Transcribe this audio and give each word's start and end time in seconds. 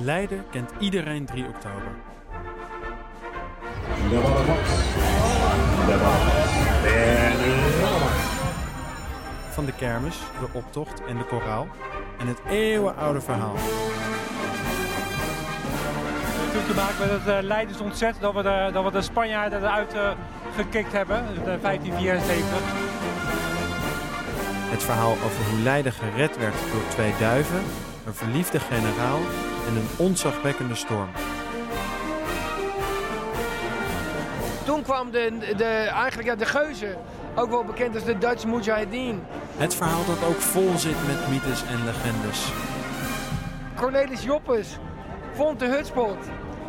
In 0.00 0.06
Leiden 0.06 0.44
kent 0.50 0.70
iedereen 0.78 1.24
3 1.26 1.44
oktober. 1.46 1.92
Van 9.50 9.64
de 9.64 9.72
kermis, 9.72 10.18
de 10.18 10.46
optocht 10.52 11.04
en 11.04 11.16
de 11.16 11.24
koraal. 11.24 11.68
En 12.18 12.26
het 12.26 12.38
eeuwenoude 12.48 13.20
verhaal. 13.20 13.54
natuurlijk 16.36 16.66
te 16.66 16.74
maken 16.74 16.98
met 16.98 17.10
het 17.10 17.42
uh, 17.44 17.48
Leidens 17.48 17.80
ontzet 17.80 18.16
dat 18.20 18.34
we 18.34 18.42
de, 18.42 18.70
dat 18.72 18.84
we 18.84 18.90
de 18.90 19.02
Spanjaarden 19.02 19.58
eruit 19.58 19.94
uh, 19.94 20.10
gekikt 20.54 20.92
hebben, 20.92 21.24
de 21.34 21.58
1574. 21.60 22.58
Het 24.70 24.82
verhaal 24.82 25.12
over 25.12 25.44
hoe 25.50 25.62
Leiden 25.62 25.92
gered 25.92 26.36
werd 26.36 26.54
door 26.72 26.88
twee 26.88 27.12
duiven, 27.18 27.62
een 28.06 28.14
verliefde 28.14 28.60
generaal 28.60 29.18
en 29.70 29.76
een 29.76 30.06
onzagwekkende 30.06 30.74
storm. 30.74 31.08
Toen 34.64 34.82
kwam 34.82 35.10
de, 35.10 35.54
de, 35.56 35.64
eigenlijk 35.92 36.28
ja, 36.28 36.34
de 36.34 36.46
geuze, 36.46 36.96
ook 37.34 37.50
wel 37.50 37.64
bekend 37.64 37.94
als 37.94 38.04
de 38.04 38.18
Dutch 38.18 38.44
Mujahideen. 38.46 39.22
Het 39.56 39.74
verhaal 39.74 40.04
dat 40.04 40.28
ook 40.28 40.40
vol 40.40 40.78
zit 40.78 41.06
met 41.06 41.28
mythes 41.28 41.62
en 41.66 41.84
legendes. 41.84 42.52
Cornelis 43.76 44.22
Joppes 44.22 44.78
vond 45.32 45.58
de 45.58 45.66
hutspot 45.66 46.16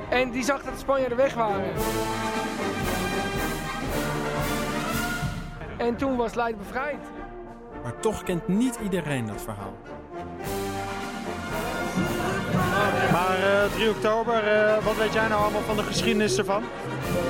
en 0.09 0.31
die 0.31 0.43
zag 0.43 0.63
dat 0.63 0.73
de 0.73 0.79
Spanjaarden 0.79 1.17
weg 1.17 1.33
waren. 1.33 1.71
En 5.77 5.95
toen 5.95 6.15
was 6.15 6.33
Leiden 6.33 6.61
bevrijd. 6.61 6.99
Maar 7.83 7.99
toch 7.99 8.23
kent 8.23 8.47
niet 8.47 8.79
iedereen 8.83 9.25
dat 9.25 9.41
verhaal. 9.41 9.73
Maar 13.11 13.39
uh, 13.39 13.71
3 13.73 13.89
oktober, 13.89 14.43
uh, 14.43 14.85
wat 14.85 14.95
weet 14.95 15.13
jij 15.13 15.27
nou 15.27 15.41
allemaal 15.41 15.61
van 15.61 15.75
de 15.75 15.83
geschiedenis 15.83 16.37
ervan? 16.37 16.63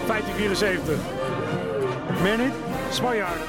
1574. 0.08 0.98
Meer 2.22 2.38
niet? 2.38 2.54
Spanjaarden. 2.90 3.48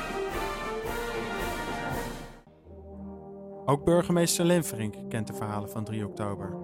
Ook 3.67 3.85
burgemeester 3.85 4.45
Lenverink 4.45 4.95
kent 5.09 5.27
de 5.27 5.35
verhalen 5.35 5.71
van 5.71 5.85
3 5.85 6.07
oktober. 6.07 6.57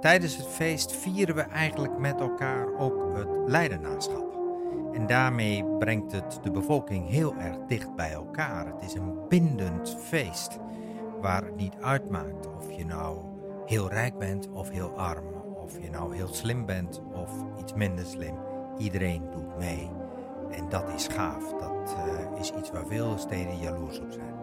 Tijdens 0.00 0.36
het 0.36 0.46
feest 0.46 0.92
vieren 0.92 1.34
we 1.34 1.42
eigenlijk 1.42 1.98
met 1.98 2.20
elkaar 2.20 2.66
ook 2.78 3.16
het 3.16 3.28
Leidenaarschap. 3.46 4.38
En 4.92 5.06
daarmee 5.06 5.64
brengt 5.78 6.12
het 6.12 6.38
de 6.42 6.50
bevolking 6.50 7.08
heel 7.08 7.34
erg 7.34 7.56
dicht 7.66 7.94
bij 7.96 8.12
elkaar. 8.12 8.66
Het 8.66 8.82
is 8.82 8.94
een 8.94 9.28
bindend 9.28 9.96
feest 10.00 10.58
waar 11.20 11.44
het 11.44 11.56
niet 11.56 11.74
uitmaakt 11.80 12.46
of 12.56 12.76
je 12.76 12.84
nou 12.84 13.18
heel 13.66 13.88
rijk 13.88 14.18
bent 14.18 14.48
of 14.48 14.70
heel 14.70 14.98
arm. 14.98 15.24
Of 15.54 15.82
je 15.82 15.90
nou 15.90 16.16
heel 16.16 16.34
slim 16.34 16.66
bent 16.66 17.00
of 17.12 17.30
iets 17.58 17.74
minder 17.74 18.06
slim. 18.06 18.34
Iedereen 18.78 19.30
doet 19.30 19.58
mee. 19.58 19.90
En 20.50 20.68
dat 20.68 20.84
is 20.94 21.06
gaaf. 21.06 21.52
Dat 21.60 21.96
uh, 22.06 22.40
is 22.40 22.52
iets 22.58 22.70
waar 22.70 22.86
veel 22.86 23.18
steden 23.18 23.58
jaloers 23.58 24.00
op 24.00 24.10
zijn. 24.10 24.34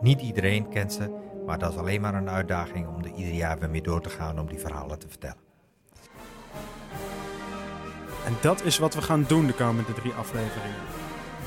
Niet 0.00 0.20
iedereen 0.20 0.68
kent 0.68 0.92
ze, 0.92 1.10
maar 1.46 1.58
dat 1.58 1.72
is 1.72 1.78
alleen 1.78 2.00
maar 2.00 2.14
een 2.14 2.30
uitdaging 2.30 2.88
om 2.88 2.98
er 2.98 3.12
ieder 3.12 3.34
jaar 3.34 3.58
weer 3.58 3.70
mee 3.70 3.82
door 3.82 4.00
te 4.00 4.10
gaan 4.10 4.40
om 4.40 4.46
die 4.46 4.58
verhalen 4.58 4.98
te 4.98 5.08
vertellen. 5.08 5.36
En 8.26 8.36
dat 8.40 8.64
is 8.64 8.78
wat 8.78 8.94
we 8.94 9.02
gaan 9.02 9.24
doen 9.28 9.46
de 9.46 9.52
komende 9.52 9.92
drie 9.92 10.12
afleveringen. 10.12 10.80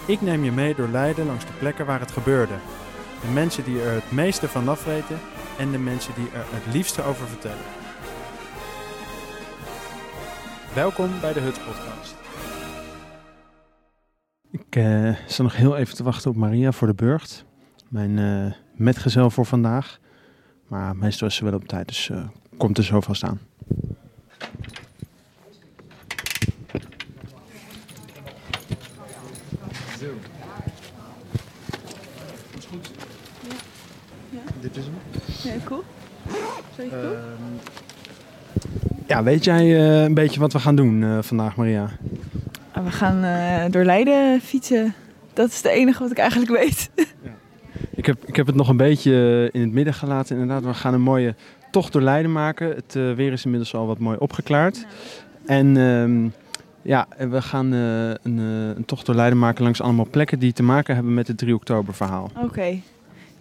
Ik 0.07 0.21
neem 0.21 0.43
je 0.43 0.51
mee 0.51 0.75
door 0.75 0.87
Leiden 0.87 1.25
langs 1.25 1.45
de 1.45 1.53
plekken 1.59 1.85
waar 1.85 1.99
het 1.99 2.11
gebeurde. 2.11 2.53
De 3.25 3.31
mensen 3.31 3.63
die 3.63 3.81
er 3.81 3.93
het 3.93 4.11
meeste 4.11 4.47
van 4.47 4.67
afweten 4.67 5.19
en 5.57 5.71
de 5.71 5.77
mensen 5.77 6.13
die 6.15 6.25
er 6.25 6.45
het 6.47 6.73
liefste 6.73 7.03
over 7.03 7.27
vertellen. 7.27 7.63
Welkom 10.73 11.09
bij 11.21 11.33
de 11.33 11.39
Hut 11.39 11.59
Podcast. 11.65 12.15
Ik 14.51 14.75
uh, 14.75 15.15
sta 15.27 15.43
nog 15.43 15.55
heel 15.55 15.77
even 15.77 15.95
te 15.95 16.03
wachten 16.03 16.31
op 16.31 16.35
Maria 16.37 16.71
voor 16.71 16.87
de 16.87 16.93
burcht. 16.93 17.45
Mijn 17.89 18.17
uh, 18.17 18.53
metgezel 18.75 19.29
voor 19.29 19.45
vandaag. 19.45 19.99
Maar 20.67 20.95
meestal 20.95 21.27
is 21.27 21.35
ze 21.35 21.43
wel 21.43 21.53
op 21.53 21.67
tijd, 21.67 21.87
dus 21.87 22.09
uh, 22.09 22.27
komt 22.57 22.77
er 22.77 22.83
zo 22.83 22.99
vast 23.01 23.23
aan. 23.23 23.39
Zo. 29.99 30.05
Is 32.57 32.65
goed. 32.65 32.91
Ja. 33.41 33.55
ja. 34.29 34.39
Dit 34.61 34.77
is 34.77 34.83
hem. 34.85 34.93
Ja, 35.45 35.53
cool. 35.63 35.83
Sorry, 36.75 36.89
cool. 36.89 37.03
Uh, 37.03 37.19
ja, 39.07 39.23
weet 39.23 39.43
jij 39.43 39.65
uh, 39.65 40.03
een 40.03 40.13
beetje 40.13 40.39
wat 40.39 40.53
we 40.53 40.59
gaan 40.59 40.75
doen 40.75 41.01
uh, 41.01 41.17
vandaag, 41.21 41.55
Maria? 41.55 41.89
We 42.83 42.91
gaan 42.91 43.23
uh, 43.23 43.71
door 43.71 43.83
Leiden 43.83 44.41
fietsen. 44.41 44.93
Dat 45.33 45.49
is 45.49 45.57
het 45.57 45.65
enige 45.65 45.99
wat 45.99 46.11
ik 46.11 46.17
eigenlijk 46.17 46.51
weet. 46.51 46.89
ja. 46.95 47.31
ik, 47.95 48.05
heb, 48.05 48.25
ik 48.25 48.35
heb 48.35 48.45
het 48.45 48.55
nog 48.55 48.69
een 48.69 48.77
beetje 48.77 49.49
in 49.51 49.61
het 49.61 49.71
midden 49.71 49.93
gelaten. 49.93 50.37
Inderdaad, 50.37 50.63
we 50.63 50.73
gaan 50.73 50.93
een 50.93 51.01
mooie 51.01 51.35
tocht 51.71 51.93
door 51.93 52.01
Leiden 52.01 52.31
maken. 52.31 52.67
Het 52.67 52.93
weer 52.93 53.31
is 53.31 53.43
inmiddels 53.43 53.75
al 53.75 53.87
wat 53.87 53.99
mooi 53.99 54.17
opgeklaard. 54.17 54.85
En 55.45 55.77
um, 55.77 56.33
ja, 56.81 57.07
we 57.17 57.41
gaan 57.41 57.73
uh, 57.73 58.09
een, 58.09 58.37
uh, 58.37 58.67
een, 58.67 58.85
tocht 58.85 59.05
door 59.05 59.15
Leiden 59.15 59.39
maken 59.39 59.63
langs 59.63 59.81
allemaal 59.81 60.07
plekken 60.09 60.39
die 60.39 60.53
te 60.53 60.63
maken 60.63 60.95
hebben 60.95 61.13
met 61.13 61.27
het 61.27 61.37
3 61.37 61.55
oktober 61.55 61.93
verhaal. 61.93 62.29
Oké, 62.35 62.45
okay. 62.45 62.81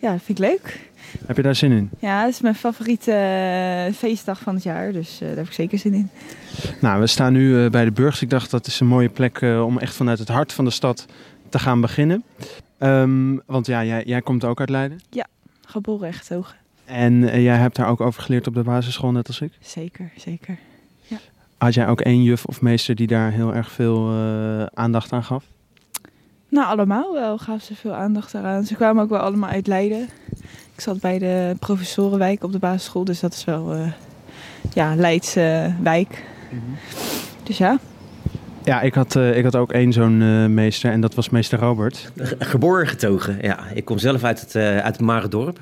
Ja, 0.05 0.13
dat 0.13 0.23
vind 0.23 0.39
ik 0.39 0.45
leuk. 0.45 0.91
Heb 1.27 1.37
je 1.37 1.43
daar 1.43 1.55
zin 1.55 1.73
in? 1.73 1.91
Ja, 1.99 2.25
dat 2.25 2.31
is 2.31 2.41
mijn 2.41 2.55
favoriete 2.55 3.11
uh, 3.11 3.95
feestdag 3.95 4.41
van 4.41 4.55
het 4.55 4.63
jaar, 4.63 4.93
dus 4.93 5.19
daar 5.19 5.37
heb 5.37 5.47
ik 5.47 5.53
zeker 5.53 5.79
zin 5.79 5.95
in. 5.95 6.11
Nou, 6.81 7.01
we 7.01 7.07
staan 7.07 7.33
nu 7.33 7.71
bij 7.71 7.85
de 7.85 7.93
Burgs. 7.93 8.23
Ik 8.23 8.31
dacht 8.31 8.51
dat 8.51 8.67
is 8.67 8.81
een 8.81 8.87
mooie 8.87 9.09
plek 9.09 9.41
om 9.43 9.79
echt 9.79 9.95
vanuit 9.95 10.19
het 10.19 10.29
hart 10.29 10.53
van 10.53 10.65
de 10.65 10.71
stad 10.71 11.07
te 11.49 11.59
gaan 11.59 11.81
beginnen. 11.81 12.25
Um, 12.79 13.43
want 13.47 13.67
ja, 13.67 13.85
jij, 13.85 14.03
jij 14.05 14.23
komt 14.23 14.45
ook 14.45 14.61
uit 14.61 14.69
Leiden? 14.69 15.01
Ja, 15.11 15.27
geboren 15.67 16.09
Echthogen. 16.09 16.57
En 16.85 17.43
jij 17.43 17.57
hebt 17.57 17.77
daar 17.77 17.89
ook 17.89 18.01
over 18.01 18.23
geleerd 18.23 18.47
op 18.47 18.55
de 18.55 18.63
basisschool, 18.63 19.13
net 19.13 19.27
als 19.27 19.41
ik? 19.41 19.53
Zeker, 19.61 20.11
zeker. 20.17 20.59
Ja. 21.07 21.17
Had 21.59 21.75
jij 21.75 21.89
ook 21.89 22.01
één 22.01 22.23
juf 22.23 22.45
of 22.45 22.61
meester 22.61 22.95
die 22.95 23.07
daar 23.07 23.33
heel 23.33 23.55
erg 23.55 23.71
veel 23.71 24.11
aandacht 24.75 25.13
aan 25.13 25.25
gaf? 25.25 25.45
Nou, 26.55 26.67
allemaal 26.67 27.13
wel 27.13 27.39
gaf 27.39 27.63
ze 27.63 27.75
veel 27.75 27.95
aandacht 27.95 28.35
aan. 28.35 28.65
Ze 28.65 28.75
kwamen 28.75 29.03
ook 29.03 29.09
wel 29.09 29.19
allemaal 29.19 29.51
uit 29.51 29.67
Leiden. 29.67 30.09
Ik 30.75 30.81
zat 30.81 31.01
bij 31.01 31.19
de 31.19 31.57
professorenwijk 31.59 32.45
op 32.45 32.53
de 32.53 32.59
basisschool, 32.59 33.05
dus 33.05 33.21
dat 33.21 33.33
is 33.33 33.45
wel 33.45 33.75
uh, 33.75 33.93
ja, 34.73 34.95
Leidse 34.95 35.75
wijk. 35.83 36.25
Mm 36.51 36.59
-hmm. 36.59 36.77
Dus 37.43 37.59
ja. 37.59 37.79
Ja, 38.65 38.81
ik 38.81 38.95
had, 38.95 39.15
uh, 39.15 39.37
ik 39.37 39.45
had 39.45 39.57
ook 39.57 39.73
één 39.73 39.93
zo'n 39.93 40.21
uh, 40.21 40.47
meester 40.47 40.91
en 40.91 41.01
dat 41.01 41.15
was 41.15 41.29
meester 41.29 41.59
Robert. 41.59 42.13
Geboren 42.39 42.87
getogen, 42.87 43.39
ja. 43.41 43.59
Ik 43.75 43.85
kom 43.85 43.99
zelf 43.99 44.25
uit 44.25 44.41
het, 44.41 44.57
uit 44.57 44.97
het 44.97 45.01
Maredorp. 45.01 45.61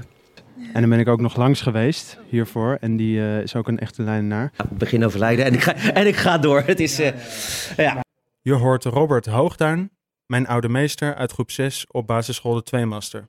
En 0.72 0.80
dan 0.80 0.90
ben 0.90 0.98
ik 0.98 1.08
ook 1.08 1.20
nog 1.20 1.36
langs 1.36 1.60
geweest 1.60 2.18
hiervoor. 2.28 2.76
En 2.80 2.96
die 2.96 3.16
uh, 3.16 3.40
is 3.40 3.54
ook 3.54 3.68
een 3.68 3.78
echte 3.78 4.02
lijnenaar. 4.02 4.52
Ik 4.70 4.78
begin 4.78 5.04
over 5.04 5.18
Leiden 5.18 5.44
en 5.44 5.52
ik 5.52 5.60
ga, 5.60 5.74
en 5.74 6.06
ik 6.06 6.16
ga 6.16 6.38
door. 6.38 6.62
Het 6.66 6.80
is, 6.80 7.00
uh, 7.00 7.08
ja. 7.76 8.00
Je 8.40 8.52
hoort 8.52 8.84
Robert 8.84 9.26
Hoogduin, 9.26 9.90
mijn 10.32 10.46
oude 10.46 10.68
meester 10.68 11.14
uit 11.14 11.32
groep 11.32 11.50
6 11.50 11.84
op 11.90 12.06
basisschool 12.06 12.54
de 12.54 12.62
Tweemaster. 12.62 13.28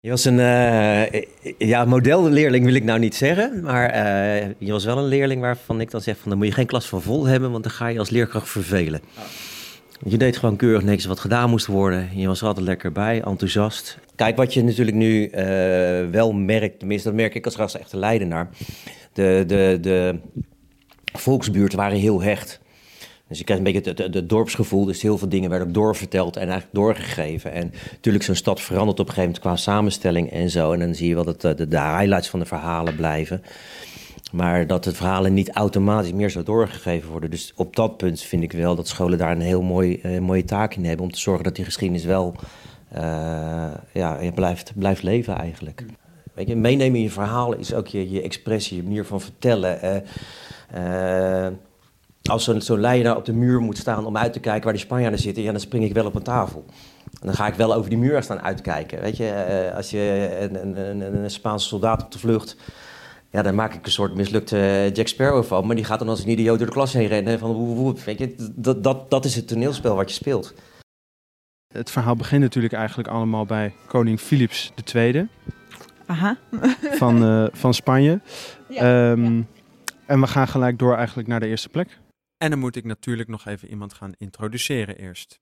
Je 0.00 0.10
was 0.10 0.24
een 0.24 0.38
uh, 0.38 1.22
ja, 1.58 1.84
modelleerling 1.84 2.64
wil 2.64 2.74
ik 2.74 2.84
nou 2.84 2.98
niet 2.98 3.14
zeggen. 3.14 3.60
Maar 3.62 3.96
je 4.58 4.72
was 4.72 4.84
wel 4.84 4.98
een 4.98 5.04
leerling 5.04 5.40
waarvan 5.40 5.80
ik 5.80 5.90
dan 5.90 6.00
zeg 6.00 6.16
van... 6.18 6.28
dan 6.28 6.38
moet 6.38 6.46
je 6.46 6.52
geen 6.52 6.66
klas 6.66 6.86
van 6.86 7.02
vol 7.02 7.26
hebben, 7.26 7.50
want 7.50 7.62
dan 7.62 7.72
ga 7.72 7.86
je 7.86 7.98
als 7.98 8.10
leerkracht 8.10 8.48
vervelen. 8.48 9.00
Je 10.04 10.16
deed 10.16 10.36
gewoon 10.36 10.56
keurig 10.56 10.82
niks 10.82 11.04
wat 11.04 11.20
gedaan 11.20 11.50
moest 11.50 11.66
worden. 11.66 12.08
Je 12.14 12.26
was 12.26 12.40
er 12.40 12.46
altijd 12.46 12.66
lekker 12.66 12.92
bij, 12.92 13.22
enthousiast. 13.22 13.98
Kijk, 14.14 14.36
wat 14.36 14.54
je 14.54 14.64
natuurlijk 14.64 14.96
nu 14.96 15.30
uh, 15.30 15.32
wel 16.10 16.32
merkt, 16.32 16.78
tenminste 16.78 17.08
dat 17.08 17.16
merk 17.16 17.34
ik 17.34 17.44
als 17.44 17.56
ras 17.56 17.76
echte 17.78 17.96
Leidenaar. 17.96 18.48
De, 19.12 19.44
de, 19.46 19.78
de 19.80 20.18
volksbuurten 21.12 21.78
waren 21.78 21.98
heel 21.98 22.22
hecht. 22.22 22.60
Dus 23.28 23.38
je 23.38 23.44
krijgt 23.44 23.66
een 23.66 23.72
beetje 23.72 23.90
het, 23.90 24.14
het, 24.14 24.28
dorpsgevoel. 24.28 24.84
Dus 24.84 25.02
heel 25.02 25.18
veel 25.18 25.28
dingen 25.28 25.50
werden 25.50 25.68
ook 25.68 25.74
doorverteld 25.74 26.36
en 26.36 26.42
eigenlijk 26.42 26.74
doorgegeven. 26.74 27.52
En 27.52 27.72
natuurlijk, 27.92 28.24
zo'n 28.24 28.34
stad 28.34 28.60
verandert 28.60 29.00
op 29.00 29.06
een 29.06 29.14
gegeven 29.14 29.40
moment 29.42 29.62
qua 29.62 29.72
samenstelling 29.72 30.30
en 30.30 30.50
zo. 30.50 30.72
En 30.72 30.78
dan 30.78 30.94
zie 30.94 31.08
je 31.08 31.14
wel 31.14 31.24
dat 31.24 31.40
de, 31.40 31.68
de 31.68 31.80
highlights 31.80 32.28
van 32.28 32.38
de 32.38 32.46
verhalen 32.46 32.96
blijven. 32.96 33.42
Maar 34.32 34.66
dat 34.66 34.84
de 34.84 34.94
verhalen 34.94 35.34
niet 35.34 35.50
automatisch 35.50 36.12
meer 36.12 36.30
zo 36.30 36.42
doorgegeven 36.42 37.10
worden. 37.10 37.30
Dus 37.30 37.52
op 37.56 37.76
dat 37.76 37.96
punt 37.96 38.20
vind 38.20 38.42
ik 38.42 38.52
wel 38.52 38.74
dat 38.74 38.88
scholen 38.88 39.18
daar 39.18 39.32
een 39.32 39.40
heel 39.40 39.62
mooi, 39.62 40.00
uh, 40.02 40.18
mooie 40.20 40.44
taak 40.44 40.74
in 40.74 40.84
hebben. 40.84 41.04
Om 41.04 41.12
te 41.12 41.20
zorgen 41.20 41.44
dat 41.44 41.56
die 41.56 41.64
geschiedenis 41.64 42.04
wel 42.04 42.34
uh, 42.96 43.70
ja, 43.92 44.18
blijft, 44.34 44.72
blijft 44.74 45.02
leven 45.02 45.36
eigenlijk. 45.36 45.84
Weet 46.34 46.48
je, 46.48 46.56
meenemen 46.56 46.96
in 46.96 47.02
je 47.02 47.10
verhalen 47.10 47.58
is 47.58 47.74
ook 47.74 47.86
je, 47.86 48.10
je 48.10 48.22
expressie, 48.22 48.76
je 48.76 48.82
manier 48.82 49.04
van 49.04 49.20
vertellen. 49.20 50.04
Uh, 50.74 51.46
als 52.28 52.44
zo'n 52.44 52.60
zo 52.60 52.78
leider 52.78 53.16
op 53.16 53.24
de 53.24 53.32
muur 53.32 53.60
moet 53.60 53.78
staan 53.78 54.06
om 54.06 54.16
uit 54.16 54.32
te 54.32 54.40
kijken 54.40 54.64
waar 54.64 54.72
die 54.72 54.82
Spanjaarden 54.82 55.20
zitten, 55.20 55.42
ja, 55.42 55.50
dan 55.50 55.60
spring 55.60 55.84
ik 55.84 55.92
wel 55.94 56.06
op 56.06 56.14
een 56.14 56.22
tafel. 56.22 56.64
En 57.20 57.26
dan 57.26 57.34
ga 57.34 57.46
ik 57.46 57.54
wel 57.54 57.74
over 57.74 57.90
die 57.90 57.98
muur 57.98 58.22
staan 58.22 58.40
uitkijken. 58.40 59.00
Weet 59.00 59.16
je, 59.16 59.72
als 59.76 59.90
je 59.90 60.36
een, 60.40 60.80
een, 60.88 61.24
een 61.24 61.30
Spaanse 61.30 61.66
soldaat 61.68 62.02
op 62.02 62.12
de 62.12 62.18
vlucht 62.18 62.56
Ja, 63.30 63.42
daar 63.42 63.54
maak 63.54 63.74
ik 63.74 63.86
een 63.86 63.92
soort 63.92 64.14
mislukte 64.14 64.90
Jack 64.92 65.06
Sparrow 65.06 65.44
van. 65.44 65.66
Maar 65.66 65.76
die 65.76 65.84
gaat 65.84 65.98
dan 65.98 66.08
als 66.08 66.22
een 66.22 66.28
idioot 66.30 66.58
door 66.58 66.66
de 66.66 66.72
klas 66.72 66.92
heen 66.92 67.06
rennen. 67.06 67.38
Van, 67.38 67.52
woe, 67.52 67.74
woe, 67.74 67.94
weet 68.04 68.18
je, 68.18 68.34
dat, 68.54 68.84
dat, 68.84 69.10
dat 69.10 69.24
is 69.24 69.34
het 69.34 69.48
toneelspel 69.48 69.96
wat 69.96 70.08
je 70.08 70.14
speelt. 70.14 70.54
Het 71.74 71.90
verhaal 71.90 72.16
begint 72.16 72.42
natuurlijk 72.42 72.74
eigenlijk 72.74 73.08
allemaal 73.08 73.44
bij 73.44 73.74
koning 73.86 74.20
Philips 74.20 74.72
II 74.94 75.28
Aha. 76.06 76.36
van, 76.80 77.24
eh, 77.24 77.46
van 77.52 77.74
Spanje. 77.74 78.20
Ja, 78.68 79.10
Ehm, 79.10 79.42
En 80.06 80.20
we 80.20 80.26
gaan 80.26 80.48
gelijk 80.48 80.78
door 80.78 80.94
eigenlijk 80.96 81.28
naar 81.28 81.40
de 81.40 81.46
eerste 81.46 81.68
plek. 81.68 81.98
En 82.38 82.50
dan 82.50 82.58
moet 82.58 82.76
ik 82.76 82.84
natuurlijk 82.84 83.28
nog 83.28 83.46
even 83.46 83.68
iemand 83.68 83.92
gaan 83.92 84.12
introduceren 84.16 84.96
eerst. 84.96 85.40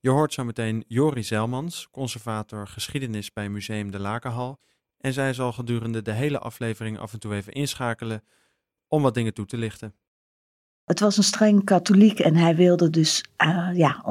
Je 0.00 0.10
hoort 0.10 0.32
zo 0.32 0.44
meteen 0.44 0.84
Jori 0.86 1.22
Zelmans, 1.22 1.88
conservator 1.90 2.66
geschiedenis 2.66 3.32
bij 3.32 3.48
Museum 3.48 3.90
de 3.90 3.98
Lakenhal. 3.98 4.60
En 4.98 5.12
zij 5.12 5.32
zal 5.32 5.52
gedurende 5.52 6.02
de 6.02 6.12
hele 6.12 6.38
aflevering 6.38 6.98
af 6.98 7.12
en 7.12 7.20
toe 7.20 7.34
even 7.34 7.52
inschakelen 7.52 8.22
om 8.88 9.02
wat 9.02 9.14
dingen 9.14 9.34
toe 9.34 9.46
te 9.46 9.56
lichten. 9.56 9.94
Het 10.88 11.00
was 11.00 11.16
een 11.16 11.22
streng 11.22 11.64
katholiek 11.64 12.18
en 12.18 12.36
hij 12.36 12.56
wilde 12.56 12.90
dus 12.90 13.24
eh, 13.36 13.68
ja, 13.72 14.04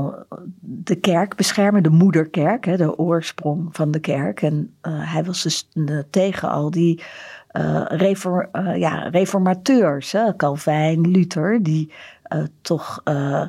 de 0.60 0.96
kerk 0.96 1.36
beschermen, 1.36 1.84
de 1.84 1.90
moederkerk, 1.90 2.66
hè, 2.66 2.78
de 2.78 2.98
oorsprong 2.98 3.70
van 3.72 3.92
de 3.92 4.00
kerk. 4.00 4.42
En 4.42 4.76
eh, 4.82 5.14
hij 5.14 5.24
was 5.24 5.44
dus 5.44 5.70
eh, 5.74 6.00
tegen 6.10 6.50
al 6.50 6.72
die 6.72 7.04
ja, 8.76 9.08
reformateurs, 9.08 10.12
hè, 10.12 10.36
Calvijn, 10.36 11.12
Luther, 11.12 11.64
die 11.64 11.92
toch 12.62 13.02
eh, 13.04 13.48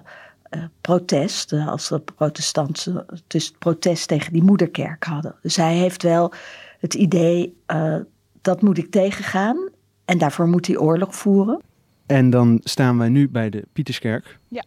eh, 0.49 0.63
protest, 0.81 1.53
eh, 1.53 1.69
als 1.69 1.89
de 1.89 1.99
protestanten, 1.99 3.07
dus 3.27 3.51
protest 3.59 4.09
tegen 4.09 4.33
die 4.33 4.43
moederkerk 4.43 5.05
hadden. 5.05 5.35
Dus 5.43 5.57
hij 5.57 5.75
heeft 5.75 6.03
wel 6.03 6.33
het 6.79 6.95
idee, 6.95 7.57
eh, 7.67 7.97
dat 8.41 8.63
moet 8.63 8.79
ik 8.79 8.91
tegengaan 8.91 9.69
en 10.05 10.19
daarvoor 10.19 10.49
moet 10.49 10.67
hij 10.67 10.77
oorlog 10.77 11.15
voeren. 11.17 11.61
En 12.07 12.31
dan 12.31 12.61
staan 12.63 12.99
wij 12.99 13.09
nu 13.09 13.29
bij 13.29 13.51
de 13.51 13.65
Pieterskerk. 13.73 14.39
Ja. 14.49 14.65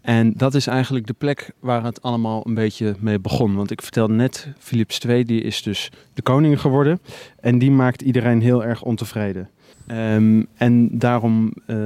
En 0.00 0.32
dat 0.32 0.54
is 0.54 0.66
eigenlijk 0.66 1.06
de 1.06 1.12
plek 1.12 1.52
waar 1.60 1.84
het 1.84 2.02
allemaal 2.02 2.46
een 2.46 2.54
beetje 2.54 2.94
mee 2.98 3.20
begon. 3.20 3.54
Want 3.54 3.70
ik 3.70 3.82
vertelde 3.82 4.14
net, 4.14 4.48
Philips 4.58 4.98
II 4.98 5.24
die 5.24 5.40
is 5.40 5.62
dus 5.62 5.90
de 6.14 6.22
koning 6.22 6.60
geworden. 6.60 7.00
En 7.40 7.58
die 7.58 7.70
maakt 7.70 8.02
iedereen 8.02 8.40
heel 8.40 8.64
erg 8.64 8.82
ontevreden. 8.82 9.50
Ehm, 9.86 10.44
en 10.54 10.98
daarom 10.98 11.52
eh, 11.66 11.76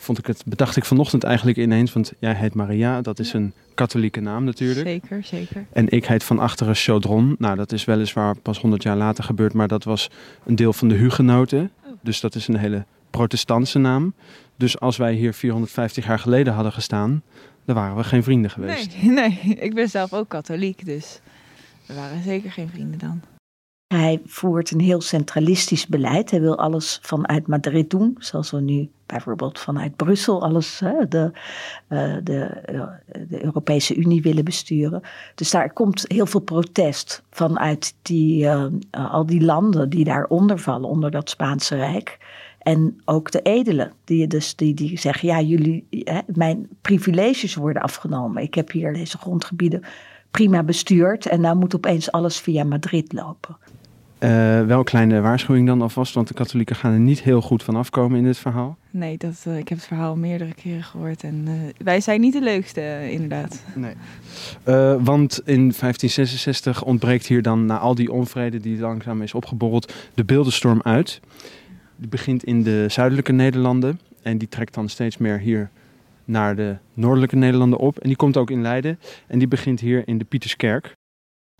vond 0.00 0.18
ik 0.18 0.26
het, 0.26 0.42
bedacht 0.46 0.76
ik 0.76 0.84
vanochtend 0.84 1.24
eigenlijk 1.24 1.58
ineens. 1.58 1.92
Want 1.92 2.12
jij 2.18 2.34
heet 2.34 2.54
Maria, 2.54 3.00
dat 3.00 3.18
is 3.18 3.32
een 3.32 3.52
katholieke 3.74 4.20
naam 4.20 4.44
natuurlijk. 4.44 4.86
Zeker, 4.86 5.24
zeker. 5.24 5.66
En 5.72 5.88
ik 5.88 6.06
heet 6.06 6.24
van 6.24 6.38
achteren 6.38 6.74
Chaudron. 6.74 7.34
Nou, 7.38 7.56
dat 7.56 7.72
is 7.72 7.84
weliswaar 7.84 8.36
pas 8.38 8.60
100 8.60 8.82
jaar 8.82 8.96
later 8.96 9.24
gebeurd, 9.24 9.52
maar 9.52 9.68
dat 9.68 9.84
was 9.84 10.10
een 10.46 10.56
deel 10.56 10.72
van 10.72 10.88
de 10.88 10.94
Hugenoten. 10.94 11.70
Dus 12.00 12.20
dat 12.20 12.34
is 12.34 12.48
een 12.48 12.56
hele 12.56 12.84
protestantse 13.10 13.78
naam. 13.78 14.14
Dus 14.56 14.80
als 14.80 14.96
wij 14.96 15.14
hier 15.14 15.34
450 15.34 16.06
jaar 16.06 16.18
geleden 16.18 16.52
hadden 16.52 16.72
gestaan, 16.72 17.22
dan 17.64 17.74
waren 17.74 17.96
we 17.96 18.04
geen 18.04 18.22
vrienden 18.22 18.50
geweest. 18.50 19.02
Nee, 19.02 19.10
nee, 19.42 19.56
ik 19.58 19.74
ben 19.74 19.88
zelf 19.88 20.12
ook 20.12 20.28
katholiek, 20.28 20.84
dus 20.84 21.20
we 21.86 21.94
waren 21.94 22.22
zeker 22.22 22.50
geen 22.50 22.68
vrienden 22.68 22.98
dan. 22.98 23.20
Hij 23.94 24.20
voert 24.24 24.70
een 24.70 24.80
heel 24.80 25.00
centralistisch 25.00 25.86
beleid. 25.86 26.30
Hij 26.30 26.40
wil 26.40 26.58
alles 26.58 26.98
vanuit 27.02 27.46
Madrid 27.46 27.90
doen, 27.90 28.16
zoals 28.18 28.50
we 28.50 28.60
nu 28.60 28.90
bijvoorbeeld 29.06 29.58
vanuit 29.58 29.96
Brussel 29.96 30.42
alles 30.42 30.78
de, 31.08 31.30
eh, 31.88 32.14
de, 32.22 32.40
eh, 32.44 32.82
de 33.28 33.44
Europese 33.44 33.94
Unie 33.94 34.22
willen 34.22 34.44
besturen. 34.44 35.02
Dus 35.34 35.50
daar 35.50 35.72
komt 35.72 36.04
heel 36.08 36.26
veel 36.26 36.40
protest 36.40 37.22
vanuit 37.30 37.94
die, 38.02 38.46
eh, 38.46 38.66
al 38.90 39.26
die 39.26 39.40
landen 39.40 39.90
die 39.90 40.04
daaronder 40.04 40.58
vallen, 40.58 40.88
onder 40.88 41.10
dat 41.10 41.30
Spaanse 41.30 41.76
Rijk. 41.76 42.18
En 42.58 43.00
ook 43.04 43.30
de 43.30 43.42
edelen, 43.42 43.92
die, 44.04 44.26
dus, 44.26 44.56
die, 44.56 44.74
die 44.74 44.98
zeggen, 44.98 45.28
ja, 45.28 45.40
jullie, 45.40 45.86
hè, 45.90 46.20
mijn 46.26 46.68
privileges 46.80 47.54
worden 47.54 47.82
afgenomen. 47.82 48.42
Ik 48.42 48.54
heb 48.54 48.70
hier 48.70 48.92
deze 48.92 49.18
grondgebieden 49.18 49.82
prima 50.30 50.62
bestuurd 50.62 51.26
en 51.26 51.40
nou 51.40 51.56
moet 51.56 51.74
opeens 51.74 52.12
alles 52.12 52.40
via 52.40 52.64
Madrid 52.64 53.12
lopen. 53.12 53.56
Eh, 54.20 54.66
wel 54.66 54.78
een 54.78 54.84
kleine 54.84 55.20
waarschuwing 55.20 55.66
dan 55.66 55.82
alvast, 55.82 56.14
want 56.14 56.28
de 56.28 56.34
katholieken 56.34 56.76
gaan 56.76 56.92
er 56.92 56.98
niet 56.98 57.22
heel 57.22 57.40
goed 57.40 57.62
van 57.62 57.76
afkomen 57.76 58.18
in 58.18 58.24
dit 58.24 58.38
verhaal. 58.38 58.76
Nee, 58.90 59.16
dat, 59.16 59.44
eh, 59.46 59.58
ik 59.58 59.68
heb 59.68 59.78
het 59.78 59.86
verhaal 59.86 60.16
meerdere 60.16 60.54
keren 60.54 60.82
gehoord 60.82 61.22
en 61.22 61.44
eh, 61.46 61.84
wij 61.84 62.00
zijn 62.00 62.20
niet 62.20 62.32
de 62.32 62.40
leukste, 62.40 63.10
inderdaad. 63.10 63.64
Nee. 63.74 63.94
Want 64.98 65.40
in 65.44 65.72
1566 65.72 66.84
ontbreekt 66.84 67.26
hier 67.26 67.42
dan, 67.42 67.66
na 67.66 67.78
al 67.78 67.94
die 67.94 68.12
onvrede 68.12 68.60
die 68.60 68.78
langzaam 68.78 69.22
is 69.22 69.34
opgeborreld, 69.34 69.92
de 70.14 70.24
beeldenstorm 70.24 70.82
uit. 70.82 71.20
Die 71.96 72.08
begint 72.08 72.44
in 72.44 72.62
de 72.62 72.84
zuidelijke 72.88 73.32
Nederlanden 73.32 74.00
en 74.22 74.38
die 74.38 74.48
trekt 74.48 74.74
dan 74.74 74.88
steeds 74.88 75.16
meer 75.16 75.38
hier 75.38 75.70
naar 76.24 76.56
de 76.56 76.76
noordelijke 76.94 77.36
Nederlanden 77.36 77.78
op. 77.78 77.98
En 77.98 78.08
die 78.08 78.16
komt 78.16 78.36
ook 78.36 78.50
in 78.50 78.62
Leiden 78.62 78.98
en 79.26 79.38
die 79.38 79.48
begint 79.48 79.80
hier 79.80 80.02
in 80.08 80.18
de 80.18 80.24
Pieterskerk. 80.24 80.98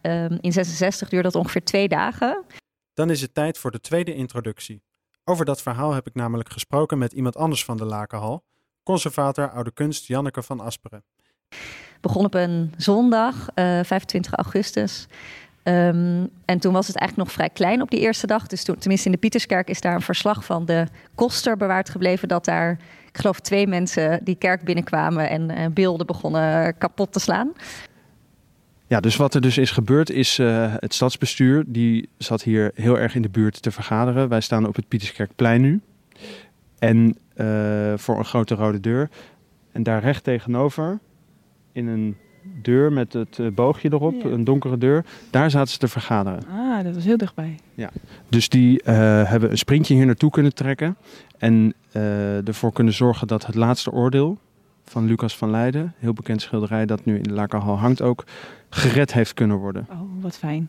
Ehm, 0.02 0.38
in 0.40 0.52
66 0.52 1.08
duurde 1.08 1.30
dat 1.30 1.40
ongeveer 1.40 1.64
twee 1.64 1.88
dagen. 1.88 2.44
Dan 2.94 3.10
is 3.10 3.20
het 3.20 3.34
tijd 3.34 3.58
voor 3.58 3.70
de 3.70 3.80
tweede 3.80 4.14
introductie. 4.14 4.82
Over 5.24 5.44
dat 5.44 5.62
verhaal 5.62 5.92
heb 5.92 6.06
ik 6.06 6.14
namelijk 6.14 6.52
gesproken 6.52 6.98
met 6.98 7.12
iemand 7.12 7.36
anders 7.36 7.64
van 7.64 7.76
de 7.76 7.84
Lakenhal, 7.84 8.44
conservator 8.82 9.50
oude 9.50 9.72
kunst 9.72 10.06
Janneke 10.06 10.42
van 10.42 10.60
Asperen. 10.60 11.04
Begon 12.00 12.24
op 12.24 12.34
een 12.34 12.74
zondag, 12.76 13.48
eh, 13.54 13.80
25 13.82 14.32
augustus. 14.32 15.06
Ehm, 15.62 16.26
en 16.44 16.58
toen 16.58 16.72
was 16.72 16.86
het 16.86 16.96
eigenlijk 16.96 17.28
nog 17.28 17.32
vrij 17.36 17.50
klein 17.50 17.82
op 17.82 17.90
die 17.90 18.00
eerste 18.00 18.26
dag. 18.26 18.46
Dus 18.46 18.64
toen, 18.64 18.76
tenminste 18.78 19.06
in 19.06 19.12
de 19.12 19.20
Pieterskerk 19.20 19.68
is 19.68 19.80
daar 19.80 19.94
een 19.94 20.00
verslag 20.00 20.44
van 20.44 20.64
de 20.64 20.86
koster 21.14 21.56
bewaard 21.56 21.90
gebleven. 21.90 22.28
Dat 22.28 22.44
daar, 22.44 22.70
ik 23.08 23.18
geloof, 23.18 23.40
twee 23.40 23.66
mensen 23.66 24.24
die 24.24 24.34
kerk 24.34 24.64
binnenkwamen 24.64 25.28
en 25.28 25.50
eh, 25.50 25.66
beelden 25.66 26.06
begonnen 26.06 26.78
kapot 26.78 27.12
te 27.12 27.20
slaan. 27.20 27.52
Ja, 28.90 29.00
dus 29.00 29.16
wat 29.16 29.34
er 29.34 29.40
dus 29.40 29.58
is 29.58 29.70
gebeurd 29.70 30.10
is 30.10 30.38
eh, 30.38 30.74
het 30.76 30.94
stadsbestuur, 30.94 31.64
die 31.66 32.08
zat 32.18 32.42
hier 32.42 32.70
heel 32.74 32.98
erg 32.98 33.14
in 33.14 33.22
de 33.22 33.28
buurt 33.28 33.62
te 33.62 33.70
vergaderen. 33.70 34.28
Wij 34.28 34.40
staan 34.40 34.66
op 34.66 34.76
het 34.76 34.88
Pieterskerkplein 34.88 35.60
nu. 35.60 35.80
En 36.78 37.16
eh, 37.34 37.46
voor 37.96 38.18
een 38.18 38.24
grote 38.24 38.54
rode 38.54 38.80
deur. 38.80 39.08
En 39.72 39.82
daar 39.82 40.02
recht 40.02 40.24
tegenover, 40.24 40.98
in 41.72 41.86
een 41.86 42.16
deur 42.62 42.92
met 42.92 43.12
het 43.12 43.38
eh, 43.38 43.46
boogje 43.54 43.92
erop, 43.92 44.22
Ja. 44.22 44.30
een 44.30 44.44
donkere 44.44 44.78
deur, 44.78 45.04
daar 45.30 45.50
zaten 45.50 45.72
ze 45.72 45.78
te 45.78 45.88
vergaderen. 45.88 46.42
Ah, 46.48 46.84
dat 46.84 46.94
was 46.94 47.04
heel 47.04 47.16
dichtbij. 47.16 47.58
Dus 48.28 48.48
die 48.48 48.80
hebben 48.84 49.50
een 49.50 49.58
sprintje 49.58 49.94
hier 49.94 50.06
naartoe 50.06 50.30
kunnen 50.30 50.54
trekken. 50.54 50.96
En 51.38 51.74
ervoor 52.44 52.72
kunnen 52.72 52.94
zorgen 52.94 53.26
dat 53.26 53.46
het 53.46 53.54
laatste 53.54 53.92
oordeel 53.92 54.38
van 54.84 55.04
Lucas 55.06 55.36
van 55.36 55.50
Leiden, 55.50 55.94
heel 55.98 56.12
bekend 56.12 56.42
schilderij 56.42 56.86
dat 56.86 57.04
nu 57.04 57.16
in 57.16 57.22
de 57.22 57.32
Lakenhal 57.32 57.78
hangt 57.78 58.02
ook, 58.02 58.24
gered 58.70 59.12
heeft 59.12 59.34
kunnen 59.34 59.56
worden. 59.56 59.86
Oh, 59.90 60.22
wat 60.22 60.38
fijn. 60.38 60.68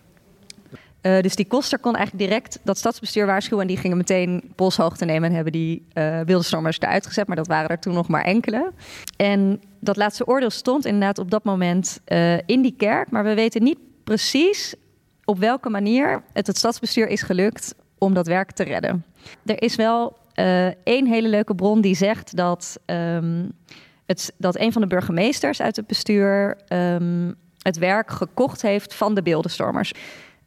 Eh, 1.01 1.22
dus 1.22 1.36
die 1.36 1.48
koster 1.48 1.79
kon 1.79 1.96
eigenlijk 1.96 2.29
direct 2.29 2.60
dat 2.63 2.77
stadsbestuur 2.77 3.25
waarschuwen. 3.25 3.62
En 3.62 3.67
die 3.67 3.77
gingen 3.81 3.98
meteen 3.98 4.51
polshoogte 4.55 5.05
nemen 5.05 5.29
en 5.29 5.36
hebben 5.36 5.53
die 5.53 5.86
eh 5.93 6.22
beeldenstormers 6.22 6.79
eruit 6.79 7.08
gezet. 7.08 7.27
Maar 7.27 7.36
dat 7.36 7.48
waren 7.48 7.70
er 7.70 7.79
toen 7.79 7.93
nog 7.93 8.08
maar 8.08 8.24
enkele. 8.24 8.72
En 9.15 9.62
dat 9.79 9.98
laatste 9.98 10.27
oordeel 10.27 10.50
stond 10.50 10.86
inderdaad 10.86 11.17
op 11.17 11.31
dat 11.31 11.43
moment 11.43 12.00
eh, 12.05 12.38
in 12.38 12.62
die 12.62 12.75
kerk. 12.77 13.12
Maar 13.12 13.24
we 13.24 13.34
weten 13.34 13.63
niet 13.63 13.79
precies 14.03 14.75
op 15.25 15.39
welke 15.39 15.70
manier 15.70 16.24
het 16.34 16.48
het 16.48 16.58
stadsbestuur 16.58 17.08
is 17.08 17.22
gelukt 17.22 17.75
om 17.98 18.13
dat 18.13 18.27
werk 18.27 18.51
te 18.51 18.63
redden. 18.63 19.05
Er 19.46 19.62
is 19.62 19.75
wel 19.75 20.17
één 20.84 21.08
hele 21.08 21.27
leuke 21.27 21.55
bron 21.55 21.81
die 21.81 21.96
zegt 21.96 22.36
dat, 22.36 22.79
ehm, 22.86 23.46
het, 24.05 24.34
dat 24.38 24.60
een 24.60 24.72
van 24.72 24.81
de 24.81 24.88
burgemeesters 24.88 25.62
uit 25.62 25.75
het 25.75 25.88
bestuur 25.88 26.58
ehm, 26.67 27.31
het 27.62 27.77
werk 27.77 28.12
gekocht 28.12 28.62
heeft 28.62 28.94
van 28.94 29.13
de 29.13 29.22
beeldenstormers. 29.22 29.91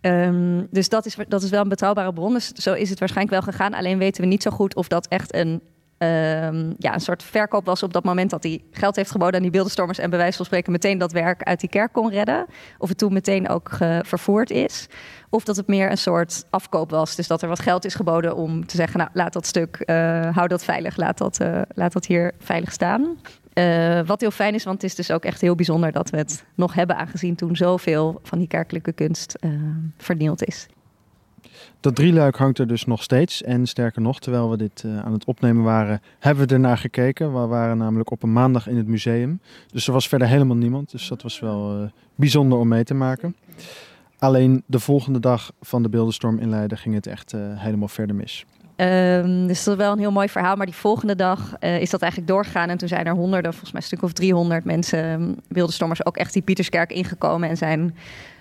Ehm, 0.01 0.63
dus 0.71 0.89
dat 0.89 1.07
is, 1.07 1.17
dat 1.29 1.43
is 1.43 1.51
wel 1.51 1.61
een 1.61 1.69
betrouwbare 1.69 2.13
bron. 2.13 2.33
Dus 2.33 2.49
zo 2.49 2.73
is 2.73 2.91
het 2.91 2.99
waarschijnlijk 2.99 3.37
wel 3.43 3.53
gegaan. 3.53 3.75
Alleen 3.75 3.99
weten 3.99 4.23
we 4.23 4.29
niet 4.29 4.43
zo 4.43 4.51
goed 4.51 4.75
of 4.75 4.89
dat 4.89 5.07
echt 5.07 5.35
een, 5.35 5.61
ehm, 5.99 6.73
ja, 6.79 6.95
een 6.95 7.01
soort 7.01 7.23
verkoop 7.23 7.65
was 7.65 7.83
op 7.83 7.93
dat 7.93 8.05
moment 8.05 8.31
dat 8.31 8.43
hij 8.43 8.63
geld 8.71 8.97
heeft 8.97 9.11
geboden 9.11 9.35
aan 9.35 9.43
die 9.43 9.51
beeldenstormers 9.51 9.99
en 9.99 10.11
bij 10.11 10.19
wijze 10.19 10.37
van 10.37 10.47
spreken 10.47 10.73
meteen 10.73 10.99
dat 10.99 11.13
werk 11.13 11.43
uit 11.43 11.61
die 11.61 11.69
kerk 11.69 11.93
kon 11.93 12.11
redden. 12.11 12.47
Of 12.79 12.89
het 12.89 12.99
toen 12.99 13.13
meteen 13.13 13.49
ook 13.49 13.71
vervoerd 14.03 14.51
is. 14.51 14.89
Of 15.35 15.45
dat 15.45 15.57
het 15.57 15.67
meer 15.67 15.91
een 15.91 15.99
soort 15.99 16.45
afkoop 16.51 16.91
was. 16.91 17.17
Dus 17.17 17.27
dat 17.27 17.43
er 17.43 17.49
wat 17.49 17.61
geld 17.61 17.85
is 17.85 17.95
geboden 17.95 18.37
om 18.37 18.67
te 18.67 18.77
zeggen, 18.77 18.99
nou 18.99 19.11
laat 19.13 19.33
dat 19.33 19.47
stuk, 19.47 19.77
eh, 19.77 20.37
hou 20.37 20.49
dat 20.49 20.65
veilig, 20.65 20.97
laat 20.97 21.19
dat, 21.19 21.41
eh, 21.41 21.61
laat 21.75 21.93
dat 21.93 22.07
hier 22.07 22.33
veilig 22.39 22.73
staan. 22.73 23.19
Eh, 23.55 24.01
wat 24.07 24.21
heel 24.21 24.31
fijn 24.31 24.55
is, 24.55 24.65
want 24.65 24.83
het 24.83 24.91
is 24.91 24.97
dus 24.97 25.11
ook 25.11 25.25
echt 25.25 25.41
heel 25.41 25.55
bijzonder 25.55 25.93
dat 25.93 26.11
we 26.11 26.17
het 26.17 26.45
nog 26.55 26.75
hebben, 26.75 26.97
aangezien 26.97 27.35
toen 27.35 27.57
zoveel 27.57 28.21
van 28.23 28.39
die 28.39 28.49
kerkelijke 28.49 28.93
kunst 28.93 29.35
eh, 29.35 29.51
vernield 29.97 30.45
is. 30.45 30.67
Dat 31.81 31.95
drieluik 31.95 32.37
hangt 32.37 32.59
er 32.59 32.67
dus 32.67 32.85
nog 32.85 33.03
steeds. 33.03 33.43
En 33.43 33.67
sterker 33.67 34.03
nog, 34.03 34.21
terwijl 34.21 34.51
we 34.51 34.57
dit 34.57 34.83
eh, 34.85 34.99
aan 34.99 35.13
het 35.13 35.25
opnemen 35.25 35.63
waren, 35.63 36.01
hebben 36.19 36.49
we 36.49 36.55
ernaar 36.55 36.79
gekeken. 36.79 37.41
We 37.41 37.47
waren 37.47 37.79
namelijk 37.79 38.11
op 38.11 38.23
een 38.23 38.33
maandag 38.33 38.67
in 38.69 38.77
het 38.77 38.87
museum. 38.87 39.41
Dus 39.67 39.87
er 39.87 39.93
was 39.93 40.09
verder 40.09 40.29
helemaal 40.29 40.57
niemand. 40.57 40.91
Dus 40.91 41.09
dat 41.09 41.23
was 41.23 41.41
wel 41.41 41.91
bijzonder 42.15 42.59
om 42.59 42.69
mee 42.69 42.85
te 42.85 42.95
maken. 42.95 43.37
Alleen 44.19 44.63
de 44.67 44.81
volgende 44.81 45.21
dag 45.21 45.53
van 45.61 45.83
de 45.83 45.89
beeldenstorm 45.89 46.39
in 46.39 46.49
Leiden 46.49 46.79
ging 46.79 46.95
het 46.95 47.07
echt 47.07 47.33
helemaal 47.37 47.89
verder 47.89 48.17
mis. 48.17 48.45
Ehm, 48.77 49.47
dus 49.47 49.65
dat 49.65 49.75
is 49.75 49.83
wel 49.83 49.93
een 49.93 49.99
heel 49.99 50.13
mooi 50.13 50.29
verhaal. 50.29 50.57
Maar 50.57 50.67
die 50.67 50.75
volgende 50.75 51.15
dag 51.17 51.55
uh, 51.61 51.81
is 51.81 51.91
dat 51.91 52.03
eigenlijk 52.03 52.33
doorgegaan. 52.33 52.69
En 52.69 52.79
toen 52.79 52.89
zijn 52.89 53.07
er 53.07 53.15
honderden, 53.15 53.51
volgens 53.53 53.73
mij 53.73 53.81
een 53.81 53.87
stuk 53.87 54.03
of 54.03 54.13
300 54.13 54.65
mensen, 54.65 55.37
wilde 55.49 55.73
stormers, 55.73 56.07
ook 56.07 56.17
echt 56.17 56.33
die 56.33 56.43
Pieterskerk 56.43 56.93
ingekomen. 56.93 57.49
En 57.49 57.57
zijn 57.57 57.97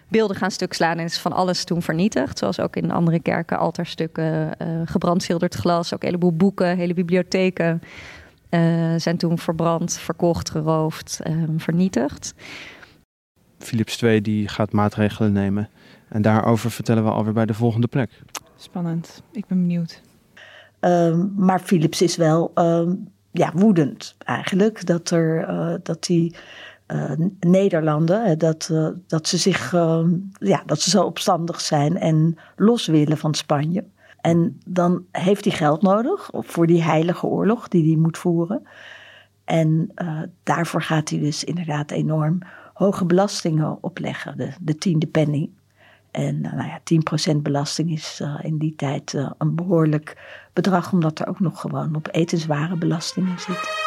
beelden 0.08 0.36
gaan 0.36 0.52
stuk 0.52 0.74
slaan. 0.74 0.98
En 0.98 1.06
is 1.06 1.20
van 1.20 1.34
alles 1.34 1.64
toen 1.64 1.82
vernietigd. 1.82 2.38
Zoals 2.38 2.60
ook 2.60 2.76
in 2.76 2.92
andere 2.92 3.20
kerken, 3.20 3.58
altaarstukken, 3.58 4.52
uh, 4.62 4.68
gebrand 4.86 5.24
schilderd 5.24 5.56
glas. 5.56 5.94
Ook 5.94 6.02
een 6.02 6.08
heleboel 6.08 6.36
boeken, 6.36 6.78
hele 6.78 6.94
bibliotheken. 6.94 7.82
Uh, 8.50 8.60
zijn 8.98 9.18
toen 9.18 9.38
verbrand, 9.38 9.98
verkocht, 9.98 10.50
geroofd, 10.50 11.20
ehm, 11.24 11.58
vernietigd. 11.58 12.34
Philips 13.58 14.02
II 14.02 14.22
die 14.22 14.48
gaat 14.48 14.72
maatregelen 14.72 15.32
nemen. 15.32 15.70
En 16.10 16.22
daarover 16.22 16.72
vertellen 16.72 17.04
we 17.04 17.10
alweer 17.10 17.34
bij 17.34 17.46
de 17.46 17.54
volgende 17.54 17.88
plek. 17.88 18.22
Spannend. 18.56 19.22
Ik 19.32 19.46
ben 19.48 19.60
benieuwd. 19.60 20.02
Um, 20.86 21.34
maar 21.38 21.60
Philips 21.60 22.02
is 22.02 22.16
wel 22.16 22.52
um, 22.56 23.08
ja, 23.34 23.52
woedend 23.54 24.16
eigenlijk 24.18 24.86
dat, 24.86 25.10
er, 25.10 25.50
uh, 25.50 25.74
dat 25.84 26.04
die 26.04 26.36
uh, 26.88 27.12
Nederlanden, 27.40 28.38
dat, 28.38 28.70
uh, 28.72 28.88
dat 29.08 29.28
ze 29.28 29.38
zich 29.38 29.72
ja, 30.40 30.64
dat 30.66 30.82
ze 30.82 30.90
zo 30.90 31.04
opstandig 31.04 31.62
zijn 31.62 31.98
en 31.98 32.38
los 32.56 32.88
willen 32.88 33.18
van 33.18 33.34
Spanje. 33.34 33.84
En 34.22 34.60
dan 34.66 35.06
heeft 35.12 35.46
hij 35.46 35.54
geld 35.54 35.82
nodig 35.82 36.30
voor 36.32 36.68
die 36.68 36.84
heilige 36.84 37.26
oorlog 37.26 37.68
die 37.68 37.86
hij 37.86 38.02
moet 38.02 38.18
voeren. 38.18 38.68
En 39.46 39.92
daarvoor 40.44 40.82
gaat 40.82 41.10
hij 41.10 41.20
dus 41.20 41.44
inderdaad 41.44 41.92
enorm 41.92 42.40
hoge 42.74 43.06
belastingen 43.06 43.78
opleggen, 43.82 44.38
de, 44.38 44.50
de 44.62 44.78
tiende 44.78 45.08
penny. 45.08 45.50
En 46.12 46.42
nou 46.42 46.58
ja, 46.58 46.80
10% 47.34 47.36
belasting 47.36 47.92
is 47.92 48.24
in 48.42 48.58
die 48.58 48.76
tijd 48.76 49.14
een 49.38 49.56
behoorlijk 49.56 50.18
bedrag, 50.54 50.92
omdat 50.92 51.20
er 51.20 51.28
ook 51.28 51.40
nog 51.40 51.62
gewoon 51.62 51.96
op 51.96 52.08
etensware 52.12 52.76
belastingen 52.76 53.40
zit. 53.40 53.82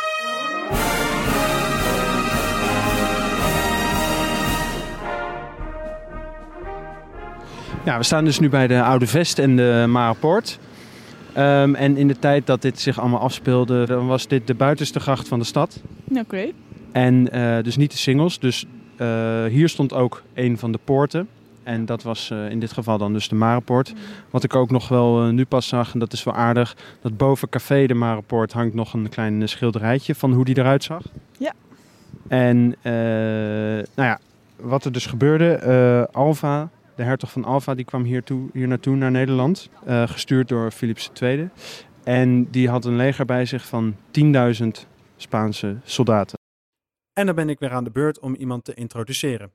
Ja, 7.84 7.98
we 7.98 8.04
staan 8.04 8.24
dus 8.24 8.38
nu 8.38 8.48
bij 8.48 8.66
de 8.66 8.82
Oude 8.82 9.06
Vest 9.06 9.38
en 9.38 9.56
de 9.56 9.84
Marepoort. 9.88 10.58
Um, 11.36 11.74
en 11.74 11.96
in 11.96 12.08
de 12.08 12.18
tijd 12.18 12.46
dat 12.46 12.62
dit 12.62 12.80
zich 12.80 13.00
allemaal 13.00 13.20
afspeelde, 13.20 13.86
dan 13.86 14.06
was 14.06 14.28
dit 14.28 14.46
de 14.46 14.54
buitenste 14.54 15.00
gracht 15.00 15.28
van 15.28 15.38
de 15.38 15.44
stad. 15.44 15.80
Oké. 16.08 16.20
Okay. 16.20 16.54
En 16.92 17.36
uh, 17.36 17.62
dus 17.62 17.76
niet 17.76 17.90
de 17.90 17.96
singles. 17.96 18.38
Dus 18.38 18.66
hier 19.48 19.68
stond 19.68 19.92
ook 19.92 20.22
een 20.34 20.58
van 20.58 20.72
de 20.72 20.78
poorten. 20.84 21.28
En 21.66 21.84
dat 21.84 22.02
was 22.02 22.30
uh, 22.30 22.50
in 22.50 22.58
dit 22.60 22.72
geval 22.72 22.98
dan 22.98 23.12
dus 23.12 23.28
de 23.28 23.34
Marepoort. 23.34 23.92
Wat 24.30 24.44
ik 24.44 24.54
ook 24.54 24.70
nog 24.70 24.88
wel 24.88 25.26
uh, 25.26 25.32
nu 25.32 25.44
pas 25.44 25.68
zag, 25.68 25.92
en 25.92 25.98
dat 25.98 26.12
is 26.12 26.24
wel 26.24 26.34
aardig, 26.34 26.76
dat 27.00 27.16
boven 27.16 27.48
Café 27.48 27.86
de 27.86 27.94
Marepoort 27.94 28.52
hangt 28.52 28.74
nog 28.74 28.92
een 28.92 29.08
klein 29.08 29.40
uh, 29.40 29.46
schilderijtje 29.46 30.14
van 30.14 30.32
hoe 30.32 30.44
die 30.44 30.58
eruit 30.58 30.84
zag. 30.84 31.02
Ja. 31.38 31.52
En 32.28 32.76
nou 32.82 33.86
ja, 33.94 34.18
wat 34.56 34.84
er 34.84 34.92
dus 34.92 35.06
gebeurde, 35.06 36.08
Alva, 36.12 36.68
de 36.94 37.02
hertog 37.02 37.32
van 37.32 37.44
Alva, 37.44 37.74
die 37.74 37.84
kwam 37.84 38.04
hier, 38.04 38.22
toe, 38.22 38.48
hier 38.52 38.68
naartoe 38.68 38.96
naar 38.96 39.10
Nederland, 39.10 39.68
gestuurd 39.86 40.48
door 40.48 40.70
Philips 40.70 41.10
II. 41.20 41.48
En 42.04 42.50
die 42.50 42.68
had 42.68 42.84
een 42.84 42.96
leger 42.96 43.24
bij 43.24 43.44
zich 43.44 43.66
van 43.66 43.94
10.000 44.20 44.66
Spaanse 45.16 45.76
soldaten. 45.84 46.38
En 47.12 47.26
dan 47.26 47.34
ben 47.34 47.48
ik 47.48 47.58
weer 47.58 47.72
aan 47.72 47.84
de 47.84 47.90
beurt 47.90 48.18
om 48.18 48.34
iemand 48.34 48.64
te 48.64 48.74
introduceren. 48.74 49.50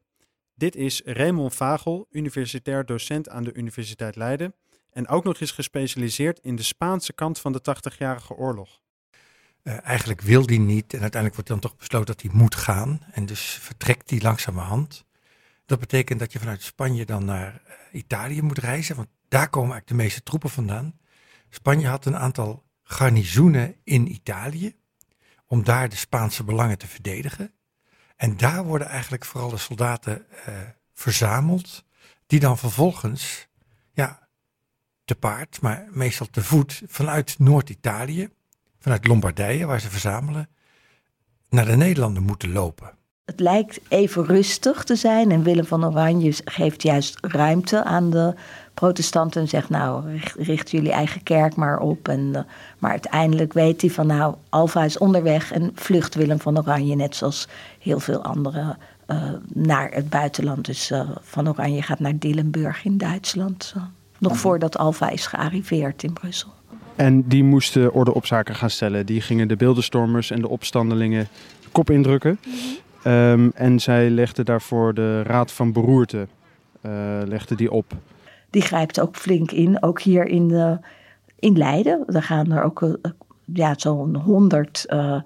Dit 0.62 0.76
is 0.76 1.02
Raymond 1.06 1.56
Vagel, 1.56 2.08
universitair 2.12 2.86
docent 2.86 3.30
aan 3.30 3.44
de 3.44 3.54
Universiteit 3.54 4.16
Leiden 4.16 4.56
en 4.92 5.08
ook 5.08 5.24
nog 5.24 5.40
eens 5.40 5.52
gespecialiseerd 5.52 6.40
in 6.40 6.56
de 6.56 6.64
Spaanse 6.64 7.14
kant 7.14 7.40
van 7.40 7.52
de 7.52 7.62
80-jarige 7.62 8.34
oorlog. 8.34 8.82
Uh, 9.64 9.86
eigenlijk 9.86 10.22
wil 10.22 10.46
hij 10.46 10.58
niet 10.58 10.94
en 10.94 11.02
uiteindelijk 11.02 11.34
wordt 11.34 11.50
dan 11.50 11.60
toch 11.60 11.78
besloten 11.78 12.16
dat 12.16 12.22
hij 12.22 12.32
moet 12.34 12.56
gaan 12.56 13.02
en 13.12 13.26
dus 13.26 13.42
vertrekt 13.42 14.10
hij 14.10 14.20
langzamerhand. 14.22 15.06
Dat 15.66 15.80
betekent 15.80 16.20
dat 16.20 16.32
je 16.32 16.40
vanuit 16.40 16.62
Spanje 16.62 17.06
dan 17.06 17.26
naar 17.26 17.62
uh, 17.68 18.00
Italië 18.00 18.42
moet 18.42 18.58
reizen, 18.58 18.96
want 18.96 19.08
daar 19.28 19.50
komen 19.50 19.72
eigenlijk 19.72 19.98
de 19.98 20.04
meeste 20.04 20.24
troepen 20.24 20.50
vandaan. 20.50 21.00
Spanje 21.50 21.88
had 21.88 22.06
een 22.06 22.18
aantal 22.18 22.64
garnizoenen 22.84 23.76
in 23.84 24.12
Italië 24.12 24.76
om 25.46 25.64
daar 25.64 25.90
de 25.90 25.96
Spaanse 25.96 26.44
belangen 26.44 26.78
te 26.78 26.88
verdedigen. 26.88 27.54
En 28.22 28.38
daar 28.38 28.64
worden 28.64 28.88
eigenlijk 28.88 29.26
vooral 29.26 29.50
de 29.50 29.58
soldaten 29.58 30.26
uh, 30.48 30.56
verzameld, 30.94 31.84
die 32.28 32.40
dan 32.40 32.58
vervolgens, 32.58 33.48
ja, 33.94 34.28
te 35.06 35.16
paard, 35.16 35.62
maar 35.62 35.88
meestal 35.92 36.28
te 36.32 36.44
voet, 36.44 36.82
vanuit 36.88 37.40
Noord-Italië, 37.40 38.30
vanuit 38.80 39.08
Lombardije, 39.08 39.66
waar 39.66 39.80
ze 39.80 39.90
verzamelen, 39.90 40.50
naar 41.50 41.66
de 41.66 41.76
Nederlanden 41.76 42.24
moeten 42.24 42.52
lopen. 42.52 42.92
Het 43.26 43.40
lijkt 43.40 43.80
even 43.88 44.26
rustig 44.26 44.84
te 44.84 44.96
zijn 44.96 45.32
en 45.32 45.44
Willem 45.44 45.66
van 45.66 45.86
Oranje 45.86 46.34
geeft 46.46 46.82
juist 46.82 47.26
ruimte 47.26 47.84
aan 47.84 48.10
de 48.10 48.36
protestanten 48.82 49.42
en 49.42 49.48
zegt 49.48 49.70
nou 49.70 50.04
richt, 50.38 50.72
jullie 50.72 50.92
eigen 50.92 51.24
kerk 51.24 51.56
maar 51.56 51.80
op. 51.80 52.08
En, 52.08 52.20
uh, 52.20 52.40
maar 52.80 52.92
uiteindelijk 52.92 53.54
weet 53.54 53.82
hij 53.82 53.90
van 53.90 54.08
nou 54.08 54.36
Alfa 54.50 54.84
is 54.84 54.98
onderweg 54.98 55.52
en 55.52 55.72
vlucht 55.76 56.16
Willem 56.16 56.40
van 56.40 56.58
Oranje 56.58 56.96
net 56.96 57.16
zoals 57.16 57.48
heel 57.80 58.00
veel 58.00 58.24
anderen 58.24 58.78
uh, 59.08 59.24
naar 59.54 59.92
het 59.92 60.10
buitenland. 60.10 60.66
Dus 60.66 60.92
uh, 60.92 61.10
van 61.22 61.50
Oranje 61.50 61.82
gaat 61.82 62.00
naar 62.00 62.18
Dillenburg 62.18 62.86
in 62.86 62.98
Duitsland. 62.98 63.76
nog 64.18 64.38
voordat 64.38 64.78
Alfa 64.78 65.10
is 65.10 65.28
gearriveerd 65.28 66.04
in 66.04 66.14
Brussel. 66.14 66.50
En 66.96 67.28
die 67.28 67.44
moesten 67.44 67.94
orde 67.94 68.14
op 68.14 68.26
zaken 68.26 68.56
gaan 68.56 68.70
stellen. 68.70 69.06
Die 69.06 69.22
gingen 69.22 69.48
de 69.48 69.56
beeldenstormers 69.56 70.32
en 70.32 70.42
de 70.42 70.50
opstandelingen 70.50 71.28
kop 71.72 71.90
indrukken. 71.90 72.40
Mm 72.46 72.54
-hmm. 72.54 73.12
Um, 73.14 73.52
en 73.56 73.80
zij 73.80 74.10
legde 74.10 74.44
daarvoor 74.44 74.94
de 74.94 75.24
Raad 75.24 75.52
van 75.52 75.72
Beroerte 75.72 76.28
legde 77.26 77.56
die 77.56 77.72
op. 77.72 77.94
Die 78.52 78.62
grijpt 78.62 79.00
ook 79.00 79.16
flink 79.16 79.52
in, 79.52 79.84
ook 79.84 80.02
hier 80.02 80.26
in, 80.26 80.48
de, 80.48 80.80
in 81.40 81.58
Leiden. 81.58 82.04
Daar 82.08 82.24
gaan 82.24 82.52
er 82.52 82.64
ook 82.64 82.82
uh, 82.82 82.94
ja, 83.54 83.74
zo'n 83.78 84.16
honderd 84.16 84.86
uh, 84.90 85.22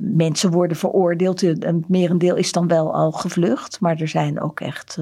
mensen 0.00 0.50
worden 0.50 0.76
veroordeeld. 0.76 1.42
Een 1.42 1.84
merendeel 1.88 2.36
is 2.36 2.52
dan 2.52 2.68
wel 2.68 2.94
al 2.94 3.12
gevlucht, 3.12 3.80
maar 3.80 4.00
er 4.00 4.08
zijn 4.08 4.40
ook 4.40 4.60
echt 4.60 4.98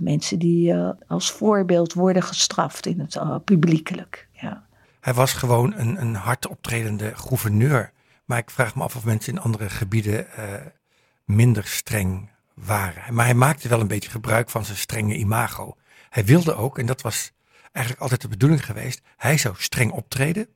mensen 0.00 0.38
die 0.38 0.74
als 1.06 1.30
voorbeeld 1.30 1.92
worden 1.92 2.22
gestraft 2.22 2.86
in 2.86 3.00
het 3.00 3.44
publiekelijk. 3.44 4.28
Ja. 4.32 4.64
Hij 5.00 5.14
was 5.14 5.32
gewoon 5.32 5.74
een, 5.76 6.00
een 6.00 6.14
hard 6.14 6.48
optredende 6.48 7.12
gouverneur 7.14 7.92
maar 8.24 8.38
ik 8.38 8.50
vraag 8.50 8.74
me 8.74 8.82
af 8.82 8.96
of 8.96 9.04
mensen 9.04 9.32
in 9.32 9.40
andere 9.40 9.70
gebieden 9.70 10.26
minder 11.24 11.66
streng 11.66 12.30
waren. 12.54 13.14
Maar 13.14 13.24
hij 13.24 13.34
maakte 13.34 13.68
wel 13.68 13.80
een 13.80 13.86
beetje 13.86 14.10
gebruik 14.10 14.50
van 14.50 14.64
zijn 14.64 14.78
strenge 14.78 15.16
imago. 15.16 15.76
Hij 16.08 16.24
wilde 16.24 16.54
ook, 16.54 16.78
en 16.78 16.86
dat 16.86 17.00
was 17.00 17.32
eigenlijk 17.72 18.00
altijd 18.00 18.20
de 18.20 18.28
bedoeling 18.28 18.64
geweest, 18.64 19.00
hij 19.16 19.38
zou 19.38 19.54
streng 19.58 19.90
optreden. 19.92 20.48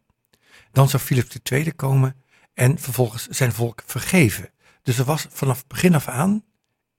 Dan 0.72 0.88
zou 0.88 1.02
Philips 1.02 1.36
II 1.42 1.72
komen 1.72 2.16
en 2.54 2.78
vervolgens 2.78 3.26
zijn 3.26 3.52
volk 3.52 3.82
vergeven. 3.86 4.50
Dus 4.82 4.98
er 4.98 5.04
was 5.04 5.26
vanaf 5.30 5.66
begin 5.66 5.94
af 5.94 6.08
aan, 6.08 6.44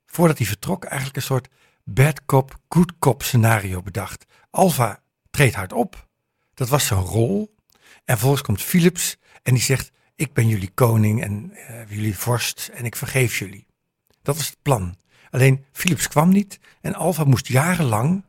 voordat 0.05 0.37
hij 0.37 0.47
vertrok, 0.47 0.83
eigenlijk 0.83 1.15
een 1.15 1.21
soort 1.21 1.47
bad 1.83 2.25
cop, 2.25 2.59
good 2.69 2.91
cop 2.99 3.23
scenario 3.23 3.81
bedacht. 3.81 4.25
Alva 4.49 5.03
treedt 5.29 5.55
hard 5.55 5.73
op. 5.73 6.07
Dat 6.53 6.69
was 6.69 6.85
zijn 6.85 6.99
rol. 6.99 7.55
En 8.05 8.17
vervolgens 8.17 8.41
komt 8.41 8.61
Philips 8.61 9.17
en 9.43 9.53
die 9.53 9.63
zegt: 9.63 9.91
ik 10.15 10.33
ben 10.33 10.47
jullie 10.47 10.71
koning 10.73 11.23
en 11.23 11.51
uh, 11.53 11.89
jullie 11.89 12.17
vorst 12.17 12.69
en 12.73 12.85
ik 12.85 12.95
vergeef 12.95 13.39
jullie. 13.39 13.67
Dat 14.21 14.37
was 14.37 14.47
het 14.47 14.61
plan. 14.61 14.97
Alleen 15.29 15.65
Philips 15.71 16.07
kwam 16.07 16.29
niet 16.29 16.59
en 16.81 16.95
Alfa 16.95 17.23
moest 17.23 17.47
jarenlang 17.47 18.25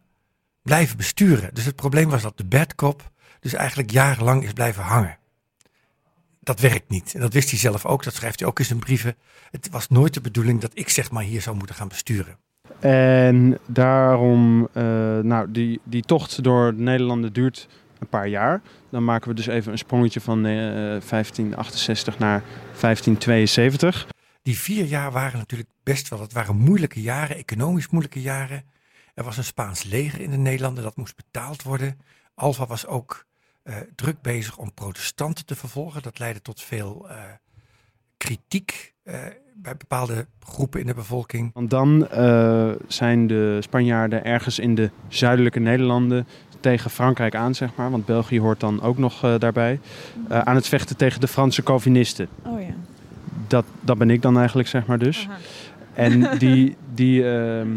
blijven 0.63 0.97
besturen. 0.97 1.55
Dus 1.55 1.65
het 1.65 1.77
probleem 1.77 2.09
was 2.09 2.23
dat 2.23 2.37
de 2.37 2.45
bad 2.45 2.75
cop 2.75 3.11
dus 3.41 3.53
eigenlijk 3.53 3.91
jarenlang 3.91 4.45
is 4.45 4.53
blijven 4.53 4.83
hangen. 4.83 5.19
Dat 6.41 6.61
werkt 6.61 6.89
niet. 6.89 7.15
En 7.15 7.21
dat 7.21 7.33
wist 7.33 7.51
hij 7.51 7.59
zelf 7.59 7.87
ook. 7.87 8.05
Dat 8.05 8.15
schrijft 8.15 8.39
hij 8.41 8.49
ook 8.49 8.59
in 8.59 8.65
zijn 8.65 8.79
brieven. 8.79 9.17
Het 9.51 9.69
was 9.71 9.89
nooit 9.89 10.15
de 10.15 10.21
bedoeling 10.21 10.61
dat 10.61 10.71
ik 10.75 10.89
zeg 10.89 11.11
maar 11.11 11.23
hier 11.23 11.43
zou 11.43 11.57
moeten 11.57 11.75
gaan 11.75 11.89
besturen. 11.89 12.37
En 12.81 13.59
daarom, 13.67 14.61
uh, 14.75 14.85
nou, 15.19 15.51
die, 15.51 15.81
die 15.85 16.03
tocht 16.03 16.43
door 16.43 16.77
de 16.77 16.83
Nederlanden 16.83 17.33
duurt 17.33 17.69
een 17.99 18.09
paar 18.09 18.29
jaar. 18.29 18.63
Dan 18.91 19.05
maken 19.05 19.29
we 19.29 19.35
dus 19.35 19.47
even 19.47 19.73
een 19.73 19.79
sprongetje 19.79 20.21
van 20.21 20.39
uh, 20.39 20.53
1568 20.53 22.19
naar 22.19 22.43
1572. 22.81 24.07
Die 24.43 24.59
vier 24.59 24.85
jaar 24.85 25.13
waren 25.13 25.39
natuurlijk 25.39 25.71
best 25.83 26.09
wel, 26.09 26.21
het 26.21 26.33
waren 26.33 26.57
moeilijke 26.57 27.01
jaren, 27.03 27.37
economisch 27.37 27.89
moeilijke 27.89 28.21
jaren. 28.21 28.65
Er 29.15 29.25
was 29.25 29.37
een 29.37 29.45
Spaans 29.45 29.83
leger 29.83 30.21
in 30.21 30.31
de 30.31 30.37
Nederlanden, 30.37 30.83
dat 30.85 30.97
moest 30.97 31.17
betaald 31.17 31.63
worden. 31.63 31.99
Alva 32.35 32.67
was 32.67 32.87
ook 32.87 33.27
uh, 33.65 33.77
druk 33.95 34.21
bezig 34.21 34.59
om 34.59 34.73
protestanten 34.75 35.47
te 35.47 35.55
vervolgen. 35.55 36.03
Dat 36.03 36.19
leidde 36.19 36.43
tot 36.43 36.61
veel 36.61 37.07
uh, 37.11 37.17
kritiek 38.17 38.95
uh, 39.05 39.15
bij 39.55 39.77
bepaalde 39.77 40.27
groepen 40.41 40.81
in 40.81 40.87
de 40.87 40.95
bevolking. 40.95 41.51
Want 41.55 41.71
dan 41.71 42.09
zijn 42.89 43.27
de 43.27 43.59
Spanjaarden 43.61 44.25
ergens 44.25 44.59
in 44.59 44.75
de 44.75 44.91
zuidelijke 45.09 45.61
Nederlanden 45.61 46.27
tegen 46.63 46.91
Frankrijk 46.91 47.35
aan, 47.35 47.55
zeg 47.55 47.71
maar. 47.75 47.91
Want 47.91 48.07
België 48.07 48.41
hoort 48.41 48.61
dan 48.61 48.83
ook 48.83 48.99
nog 48.99 49.25
eh, 49.25 49.35
daarbij. 49.39 49.81
eh, 50.29 50.39
aan 50.39 50.55
het 50.55 50.69
vechten 50.69 50.97
tegen 50.97 51.21
de 51.21 51.29
Franse 51.29 51.63
Calvinisten. 51.63 52.29
Oh 52.43 52.61
ja. 52.61 52.75
Dat, 53.47 53.65
dat 53.81 53.99
ben 53.99 54.11
ik 54.11 54.23
dan 54.23 54.39
eigenlijk, 54.39 54.69
zeg 54.69 54.87
maar 54.87 54.99
dus. 54.99 55.29
En 55.95 56.39
die, 56.39 56.77
die, 56.95 57.31
ehm, 57.31 57.69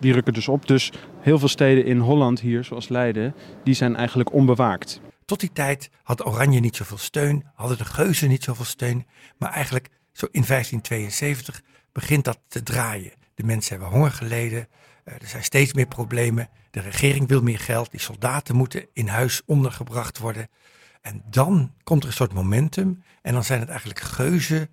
die 0.00 0.12
rukken 0.12 0.32
dus 0.32 0.48
op. 0.48 0.66
Dus 0.66 0.92
heel 1.20 1.38
veel 1.38 1.48
steden 1.48 1.84
in 1.84 1.98
Holland 1.98 2.40
hier, 2.40 2.64
zoals 2.64 2.88
Leiden, 2.88 3.34
die 3.64 3.74
zijn 3.74 3.96
eigenlijk 3.96 4.32
onbewaakt. 4.32 5.00
Tot 5.24 5.40
die 5.40 5.52
tijd 5.52 5.90
had 6.02 6.26
Oranje 6.26 6.60
niet 6.60 6.76
zoveel 6.76 6.98
steun, 6.98 7.44
hadden 7.54 7.78
de 7.78 7.84
Geuzen 7.84 8.28
niet 8.28 8.44
zoveel 8.44 8.64
steun. 8.64 9.06
Maar 9.38 9.50
eigenlijk 9.50 9.88
zo 10.12 10.26
in 10.30 10.44
1572 10.46 11.62
begint 11.92 12.24
dat 12.24 12.38
te 12.48 12.62
draaien. 12.62 13.12
De 13.34 13.44
mensen 13.44 13.70
hebben 13.70 13.98
honger 13.98 14.12
geleden, 14.12 14.68
eh, 15.04 15.14
er 15.14 15.26
zijn 15.26 15.44
steeds 15.44 15.72
meer 15.72 15.86
problemen. 15.86 16.48
De 16.70 16.80
regering 16.80 17.28
wil 17.28 17.42
meer 17.42 17.58
geld, 17.58 17.90
die 17.90 18.00
soldaten 18.00 18.56
moeten 18.56 18.86
in 18.92 19.08
huis 19.08 19.42
ondergebracht 19.46 20.18
worden. 20.18 20.48
En 21.00 21.22
dan 21.30 21.72
komt 21.84 22.02
er 22.02 22.08
een 22.08 22.14
soort 22.14 22.32
momentum 22.32 23.02
en 23.22 23.32
dan 23.32 23.44
zijn 23.44 23.60
het 23.60 23.68
eigenlijk 23.68 24.00
Geuzen, 24.00 24.68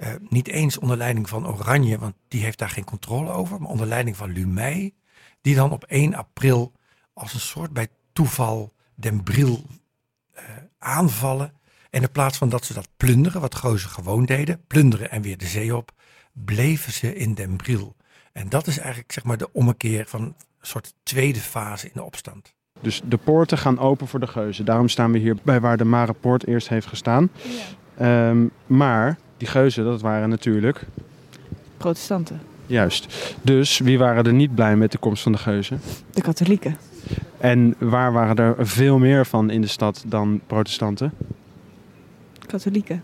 eh, 0.00 0.12
niet 0.28 0.48
eens 0.48 0.78
onder 0.78 0.96
leiding 0.96 1.28
van 1.28 1.46
Oranje, 1.46 1.98
want 1.98 2.14
die 2.28 2.42
heeft 2.42 2.58
daar 2.58 2.70
geen 2.70 2.84
controle 2.84 3.30
over, 3.30 3.60
maar 3.60 3.70
onder 3.70 3.86
leiding 3.86 4.16
van 4.16 4.32
Lumey, 4.32 4.94
die 5.40 5.54
dan 5.54 5.70
op 5.70 5.84
1 5.84 6.14
april 6.14 6.72
als 7.12 7.34
een 7.34 7.40
soort 7.40 7.72
bij 7.72 7.88
toeval 8.12 8.72
Den 8.94 9.22
Bril 9.22 9.66
eh, 10.32 10.44
aanvallen. 10.78 11.52
En 11.90 12.02
in 12.02 12.10
plaats 12.10 12.38
van 12.38 12.48
dat 12.48 12.64
ze 12.64 12.74
dat 12.74 12.88
plunderen, 12.96 13.40
wat 13.40 13.54
Geuzen 13.54 13.90
gewoon 13.90 14.24
deden, 14.24 14.64
plunderen 14.66 15.10
en 15.10 15.22
weer 15.22 15.38
de 15.38 15.46
zee 15.46 15.76
op, 15.76 15.92
bleven 16.32 16.92
ze 16.92 17.14
in 17.14 17.34
Den 17.34 17.56
Bril. 17.56 17.96
En 18.32 18.48
dat 18.48 18.66
is 18.66 18.78
eigenlijk 18.78 19.12
zeg 19.12 19.24
maar 19.24 19.38
de 19.38 19.52
ommekeer 19.52 20.06
van 20.06 20.22
een 20.22 20.34
soort 20.60 20.94
tweede 21.02 21.40
fase 21.40 21.86
in 21.86 21.92
de 21.94 22.02
opstand. 22.02 22.54
Dus 22.80 23.02
de 23.04 23.16
poorten 23.16 23.58
gaan 23.58 23.78
open 23.78 24.06
voor 24.06 24.20
de 24.20 24.26
geuzen. 24.26 24.64
Daarom 24.64 24.88
staan 24.88 25.12
we 25.12 25.18
hier 25.18 25.36
bij 25.42 25.60
waar 25.60 25.76
de 25.76 25.84
Marepoort 25.84 26.46
eerst 26.46 26.68
heeft 26.68 26.86
gestaan. 26.86 27.30
Ehm, 27.96 28.46
maar 28.66 29.18
die 29.40 29.48
geuzen, 29.48 29.84
dat 29.84 30.00
waren 30.00 30.28
natuurlijk 30.28 30.86
Protestanten. 31.76 32.40
juist. 32.66 33.34
Dus 33.42 33.78
wie 33.78 33.98
waren 33.98 34.24
er 34.24 34.32
niet 34.32 34.54
blij 34.54 34.76
met 34.76 34.92
de 34.92 34.98
komst 34.98 35.22
van 35.22 35.32
de 35.32 35.38
geuzen? 35.38 35.80
De 36.10 36.22
katholieken. 36.22 36.76
En 37.38 37.74
waar 37.78 38.12
waren 38.12 38.36
er 38.36 38.66
veel 38.66 38.98
meer 38.98 39.26
van 39.26 39.50
in 39.50 39.60
de 39.60 39.66
stad 39.66 40.04
dan 40.06 40.40
protestanten? 40.46 41.12
Katholieken. 42.46 43.02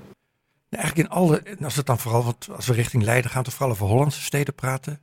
Nou, 0.70 0.82
eigenlijk 0.82 1.08
in 1.08 1.14
alle, 1.14 1.38
en 1.38 1.64
als 1.64 1.76
het 1.76 1.86
dan 1.86 1.98
vooral, 1.98 2.24
want 2.24 2.48
als 2.56 2.66
we 2.66 2.72
richting 2.72 3.02
Leiden 3.02 3.30
gaan, 3.30 3.42
toch 3.42 3.54
vooral 3.54 3.72
over 3.72 3.86
Hollandse 3.86 4.22
steden 4.22 4.54
praten. 4.54 4.98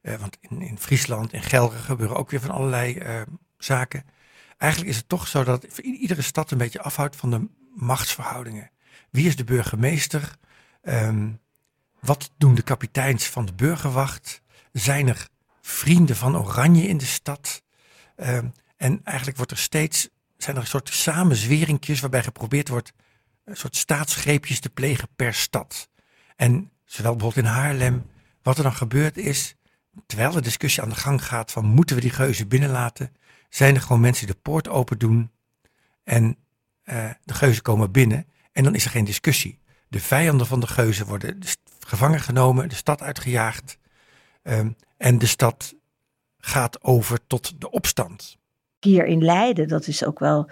Eh, 0.00 0.14
want 0.14 0.36
in, 0.40 0.62
in 0.62 0.78
Friesland, 0.78 1.32
in 1.32 1.42
Gelre 1.42 1.76
gebeuren 1.76 2.16
ook 2.16 2.30
weer 2.30 2.40
van 2.40 2.50
allerlei 2.50 2.94
eh, 2.94 3.20
zaken. 3.58 4.04
Eigenlijk 4.58 4.92
is 4.92 4.98
het 4.98 5.08
toch 5.08 5.26
zo 5.26 5.44
dat 5.44 5.64
iedere 5.78 6.22
stad 6.22 6.50
een 6.50 6.58
beetje 6.58 6.82
afhoudt 6.82 7.16
van 7.16 7.30
de 7.30 7.48
machtsverhoudingen. 7.74 8.70
Wie 9.10 9.26
is 9.26 9.36
de 9.36 9.44
burgemeester? 9.44 10.38
Ehm, 10.82 11.30
wat 12.00 12.30
doen 12.38 12.54
de 12.54 12.62
kapiteins 12.62 13.26
van 13.26 13.46
de 13.46 13.52
burgerwacht? 13.52 14.42
Zijn 14.72 15.08
er 15.08 15.28
vrienden 15.60 16.16
van 16.16 16.36
Oranje 16.36 16.88
in 16.88 16.98
de 16.98 17.04
stad? 17.04 17.62
Ehm, 18.16 18.46
en 18.76 19.00
eigenlijk 19.04 19.36
wordt 19.36 19.52
er 19.52 19.58
steeds, 19.58 20.08
zijn 20.36 20.56
er 20.56 20.62
een 20.62 20.68
soort 20.68 20.88
samenzweringjes 20.88 22.00
waarbij 22.00 22.22
geprobeerd 22.22 22.68
wordt 22.68 22.92
een 23.44 23.56
soort 23.56 23.76
staatsgreepjes 23.76 24.60
te 24.60 24.70
plegen 24.70 25.08
per 25.16 25.34
stad. 25.34 25.88
En 26.36 26.70
zowel 26.84 27.16
bijvoorbeeld 27.16 27.46
in 27.46 27.52
Haarlem, 27.52 28.06
wat 28.42 28.56
er 28.56 28.62
dan 28.62 28.74
gebeurd 28.74 29.16
is, 29.16 29.54
terwijl 30.06 30.30
de 30.30 30.40
discussie 30.40 30.82
aan 30.82 30.88
de 30.88 30.94
gang 30.94 31.24
gaat 31.24 31.52
van 31.52 31.64
moeten 31.64 31.96
we 31.96 32.02
die 32.02 32.10
geuzen 32.10 32.48
binnenlaten, 32.48 33.16
zijn 33.48 33.74
er 33.74 33.80
gewoon 33.80 34.00
mensen 34.00 34.26
die 34.26 34.34
de 34.34 34.40
poort 34.40 34.68
open 34.68 34.98
doen 34.98 35.30
en 36.04 36.36
eh, 36.82 37.10
de 37.24 37.34
geuzen 37.34 37.62
komen 37.62 37.90
binnen 37.90 38.26
en 38.52 38.64
dan 38.64 38.74
is 38.74 38.84
er 38.84 38.90
geen 38.90 39.04
discussie. 39.04 39.59
De 39.90 40.00
vijanden 40.00 40.46
van 40.46 40.60
de 40.60 40.66
geuzen 40.66 41.06
worden 41.06 41.38
gevangen 41.86 42.20
genomen, 42.20 42.68
de 42.68 42.74
stad 42.74 43.02
uitgejaagd 43.02 43.78
ehm, 44.42 44.70
en 44.96 45.18
de 45.18 45.26
stad 45.26 45.74
gaat 46.38 46.84
over 46.84 47.18
tot 47.26 47.60
de 47.60 47.70
opstand. 47.70 48.36
Hier 48.80 49.06
in 49.06 49.24
Leiden, 49.24 49.68
dat 49.68 49.86
is 49.86 50.04
ook 50.04 50.18
wel. 50.18 50.50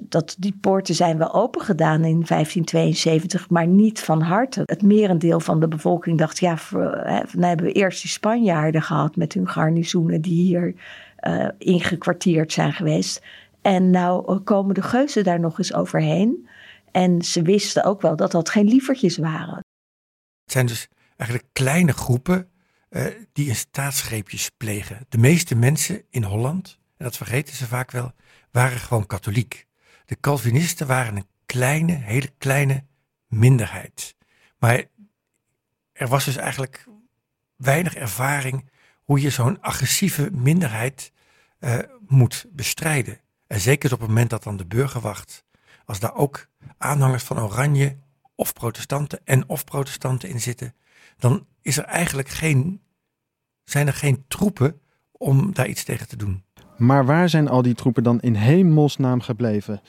dat, 0.00 0.36
die 0.38 0.58
poorten 0.60 0.94
zijn 0.94 1.18
wel 1.18 1.34
open 1.34 1.60
gedaan 1.60 2.04
in 2.04 2.24
1572, 2.26 3.50
maar 3.50 3.66
niet 3.66 4.00
van 4.00 4.20
harte. 4.20 4.62
Het 4.64 4.82
merendeel 4.82 5.40
van 5.40 5.60
de 5.60 5.68
bevolking 5.68 6.18
dacht, 6.18 6.38
ja, 6.38 6.56
voor, 6.56 7.02
dan 7.32 7.42
hebben 7.42 7.66
we 7.66 7.72
eerst 7.72 8.02
die 8.02 8.10
Spanjaarden 8.10 8.82
gehad 8.82 9.16
met 9.16 9.32
hun 9.32 9.48
garnizoenen 9.48 10.20
die 10.20 10.42
hier 10.42 10.74
eh, 11.16 11.48
ingekwartierd 11.58 12.52
zijn 12.52 12.72
geweest. 12.72 13.22
En 13.62 13.90
nou 13.90 14.32
eh, 14.32 14.38
komen 14.44 14.74
de 14.74 14.82
geuzen 14.82 15.24
daar 15.24 15.40
nog 15.40 15.58
eens 15.58 15.74
overheen. 15.74 16.45
En 16.96 17.22
ze 17.22 17.42
wisten 17.42 17.84
ook 17.84 18.00
wel 18.00 18.16
dat 18.16 18.30
dat 18.30 18.48
geen 18.48 18.66
lievertjes 18.66 19.16
waren. 19.16 19.56
Het 20.44 20.52
zijn 20.52 20.66
dus 20.66 20.88
eigenlijk 21.16 21.50
kleine 21.52 21.92
groepen 21.92 22.50
eh, 22.88 23.04
die 23.32 23.48
een 23.48 23.56
staatsgreepjes 23.56 24.50
plegen. 24.56 25.06
De 25.08 25.18
meeste 25.18 25.54
mensen 25.54 26.02
in 26.10 26.22
Holland, 26.22 26.78
en 26.96 27.04
dat 27.04 27.16
vergeten 27.16 27.54
ze 27.54 27.66
vaak 27.66 27.90
wel, 27.90 28.12
waren 28.50 28.78
gewoon 28.78 29.06
katholiek. 29.06 29.66
De 30.04 30.20
Calvinisten 30.20 30.86
waren 30.86 31.16
een 31.16 31.28
kleine, 31.46 31.92
hele 31.92 32.30
kleine 32.38 32.84
minderheid. 33.26 34.14
Maar 34.58 34.84
er 35.92 36.08
was 36.08 36.24
dus 36.24 36.36
eigenlijk 36.36 36.86
weinig 37.56 37.94
ervaring 37.94 38.70
hoe 39.02 39.20
je 39.20 39.30
zo'n 39.30 39.60
agressieve 39.60 40.30
minderheid 40.32 41.12
eh, 41.58 41.78
moet 42.06 42.46
bestrijden. 42.50 43.20
En 43.46 43.60
zeker 43.60 43.92
op 43.92 43.98
het 43.98 44.08
moment 44.08 44.30
dat 44.30 44.42
dan 44.42 44.56
de 44.56 44.66
burgerwacht, 44.66 45.44
als 45.86 46.00
daar 46.00 46.14
ook 46.14 46.46
aanhangers 46.78 47.22
van 47.22 47.40
Oranje 47.40 47.96
of 48.34 48.52
protestanten 48.52 49.20
en 49.24 49.48
of 49.48 49.64
protestanten 49.64 50.28
in 50.28 50.40
zitten, 50.40 50.74
dan 51.16 51.46
is 51.62 51.76
er 51.76 51.84
eigenlijk 51.84 52.28
geen, 52.28 52.82
zijn 53.64 53.86
er 53.86 53.92
geen 53.92 54.24
troepen 54.28 54.80
om 55.12 55.54
daar 55.54 55.68
iets 55.68 55.84
tegen 55.84 56.08
te 56.08 56.16
doen. 56.16 56.44
Maar 56.76 57.06
waar 57.06 57.28
zijn 57.28 57.48
al 57.48 57.62
die 57.62 57.74
troepen 57.74 58.02
dan 58.02 58.20
in 58.20 58.34
hemelsnaam 58.34 59.20
gebleven? 59.20 59.80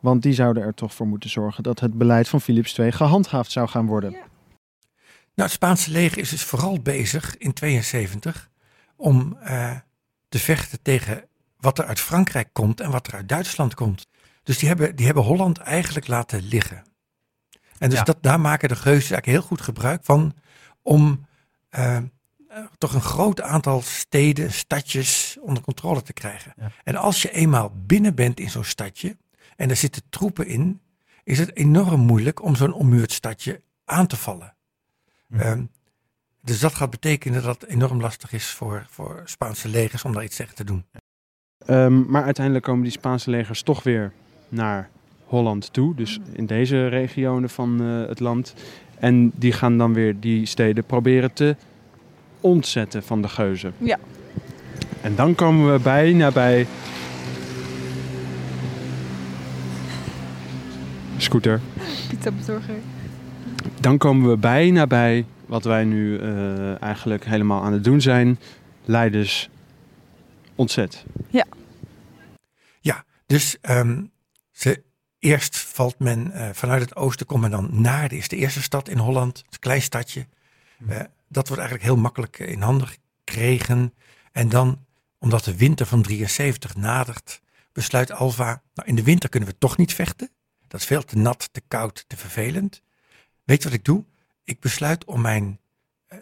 Want 0.00 0.22
die 0.22 0.32
zouden 0.32 0.62
er 0.62 0.74
toch 0.74 0.94
voor 0.94 1.06
moeten 1.06 1.30
zorgen 1.30 1.62
dat 1.62 1.80
het 1.80 1.98
beleid 1.98 2.28
van 2.28 2.40
Philips 2.40 2.78
II 2.78 2.92
gehandhaafd 2.92 3.50
zou 3.50 3.68
gaan 3.68 3.86
worden. 3.86 4.10
Nou, 5.34 5.48
het 5.48 5.50
Spaanse 5.50 5.90
leger 5.90 6.18
is 6.18 6.30
dus 6.30 6.42
vooral 6.42 6.80
bezig 6.80 7.36
in 7.36 7.52
72 7.52 8.50
om 8.96 9.36
eh, 9.40 9.76
te 10.28 10.38
vechten 10.38 10.82
tegen 10.82 11.24
wat 11.56 11.78
er 11.78 11.84
uit 11.84 12.00
Frankrijk 12.00 12.48
komt 12.52 12.80
en 12.80 12.90
wat 12.90 13.06
er 13.06 13.14
uit 13.14 13.28
Duitsland 13.28 13.74
komt. 13.74 14.06
Dus 14.42 14.58
die 14.58 14.68
hebben, 14.68 14.96
die 14.96 15.06
hebben 15.06 15.22
Holland 15.24 15.58
eigenlijk 15.58 16.06
laten 16.06 16.42
liggen. 16.42 16.82
En 17.78 17.88
dus 17.88 17.98
Ja. 17.98 18.04
dat, 18.04 18.22
daar 18.22 18.40
maken 18.40 18.68
de 18.68 18.76
geuzen 18.76 19.10
eigenlijk 19.10 19.26
heel 19.26 19.42
goed 19.42 19.60
gebruik 19.60 20.04
van 20.04 20.34
om 20.82 21.26
eh, 21.68 21.98
toch 22.78 22.94
een 22.94 23.00
groot 23.02 23.40
aantal 23.40 23.80
steden, 23.82 24.52
stadjes 24.52 25.36
onder 25.40 25.62
controle 25.62 26.02
te 26.02 26.12
krijgen. 26.12 26.54
En 26.84 26.96
als 26.96 27.22
je 27.22 27.30
eenmaal 27.30 27.72
binnen 27.86 28.14
bent 28.14 28.40
in 28.40 28.50
zo'n 28.50 28.64
stadje 28.64 29.16
en 29.56 29.70
er 29.70 29.76
zitten 29.76 30.02
troepen 30.10 30.46
in, 30.46 30.80
is 31.24 31.38
het 31.38 31.56
enorm 31.56 32.00
moeilijk 32.00 32.42
om 32.42 32.54
zo'n 32.56 32.72
ommuurd 32.72 33.12
stadje 33.12 33.62
aan 33.84 34.06
te 34.06 34.16
vallen. 34.16 34.54
Ehm, 35.30 35.64
dus 36.40 36.60
dat 36.60 36.74
gaat 36.74 36.90
betekenen 36.90 37.42
dat 37.42 37.60
het 37.60 37.70
enorm 37.70 38.00
lastig 38.00 38.32
is 38.32 38.46
voor, 38.46 38.86
voor 38.90 39.22
Spaanse 39.24 39.68
legers 39.68 40.04
om 40.04 40.12
daar 40.12 40.24
iets 40.24 40.36
tegen 40.36 40.54
te 40.54 40.64
doen. 40.64 40.84
Ehm, 41.58 42.10
maar 42.10 42.24
uiteindelijk 42.24 42.64
komen 42.64 42.82
die 42.82 42.92
Spaanse 42.92 43.30
legers 43.30 43.62
toch 43.62 43.82
weer 43.82 44.12
naar 44.52 44.88
Holland 45.24 45.72
toe. 45.72 45.94
Dus 45.94 46.20
in 46.32 46.46
deze 46.46 46.88
regionen 46.88 47.50
van 47.50 47.80
eh, 47.80 48.08
het 48.08 48.20
land. 48.20 48.54
En 48.98 49.32
die 49.34 49.52
gaan 49.52 49.78
dan 49.78 49.94
weer 49.94 50.20
die 50.20 50.46
steden 50.46 50.84
proberen 50.84 51.32
te 51.32 51.56
ontzetten 52.40 53.02
van 53.02 53.22
de 53.22 53.28
geuzen. 53.28 53.74
Ja. 53.78 53.98
En 55.00 55.14
dan 55.14 55.34
komen 55.34 55.72
we 55.72 55.78
bijna 55.78 56.30
bij. 56.30 56.66
Scooter. 61.16 61.60
Pizza 62.08 62.30
bezorger. 62.30 62.74
Dan 63.80 63.98
komen 63.98 64.30
we 64.30 64.36
bijna 64.36 64.86
bij 64.86 65.24
wat 65.46 65.64
wij 65.64 65.84
nu 65.84 66.18
eh, 66.18 66.82
eigenlijk 66.82 67.24
helemaal 67.24 67.62
aan 67.62 67.72
het 67.72 67.84
doen 67.84 68.00
zijn. 68.00 68.38
Leiders 68.84 69.50
ontzet. 70.54 71.04
Ja. 71.30 71.44
Ja, 72.80 73.04
dus 73.26 73.56
ehm, 73.60 74.02
ze, 74.62 74.82
eerst 75.18 75.58
valt 75.58 75.98
men 75.98 76.32
eh, 76.32 76.48
vanuit 76.52 76.80
het 76.80 76.96
oosten, 76.96 77.26
komt 77.26 77.40
men 77.40 77.50
dan 77.50 77.80
Naarden, 77.80 78.18
is 78.18 78.28
de 78.28 78.36
eerste 78.36 78.62
stad 78.62 78.88
in 78.88 78.98
Holland, 78.98 79.44
een 79.50 79.58
klein 79.58 79.82
stadje. 79.82 80.26
Eh, 80.88 81.00
dat 81.28 81.48
wordt 81.48 81.62
eigenlijk 81.62 81.82
heel 81.82 81.96
makkelijk 81.96 82.38
eh, 82.38 82.48
in 82.48 82.60
handen 82.60 82.88
gekregen. 82.88 83.94
En 84.32 84.48
dan, 84.48 84.84
omdat 85.18 85.44
de 85.44 85.56
winter 85.56 85.86
van 85.86 86.02
73 86.02 86.76
nadert, 86.76 87.40
besluit 87.72 88.10
Alva, 88.10 88.62
nou 88.74 88.88
in 88.88 88.94
de 88.94 89.02
winter 89.02 89.28
kunnen 89.28 89.48
we 89.48 89.58
toch 89.58 89.76
niet 89.76 89.94
vechten. 89.94 90.30
Dat 90.68 90.80
is 90.80 90.86
veel 90.86 91.04
te 91.04 91.16
nat, 91.16 91.48
te 91.52 91.62
koud, 91.68 92.04
te 92.06 92.16
vervelend. 92.16 92.82
Weet 93.44 93.62
je 93.62 93.68
wat 93.68 93.78
ik 93.78 93.84
doe? 93.84 94.04
Ik 94.44 94.60
besluit 94.60 95.04
om 95.04 95.20
mijn 95.20 95.60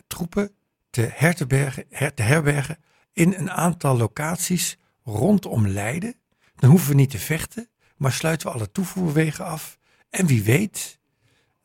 troepen 0.07 0.55
te, 0.91 1.11
herbergen, 1.15 1.85
her, 1.91 2.15
te 2.15 2.23
herbergen 2.23 2.79
in 3.13 3.35
een 3.35 3.51
aantal 3.51 3.97
locaties 3.97 4.79
rondom 5.05 5.69
Leiden. 5.69 6.15
dan 6.57 6.71
hoeven 6.71 6.89
we 6.89 6.95
niet 6.95 7.11
te 7.11 7.19
vechten, 7.19 7.69
maar 8.01 8.13
sluiten 8.13 8.47
we 8.47 8.55
alle 8.55 8.73
toevoerwegen 8.73 9.45
af. 9.45 9.79
En 10.11 10.27
wie 10.27 10.43
weet, 10.43 10.99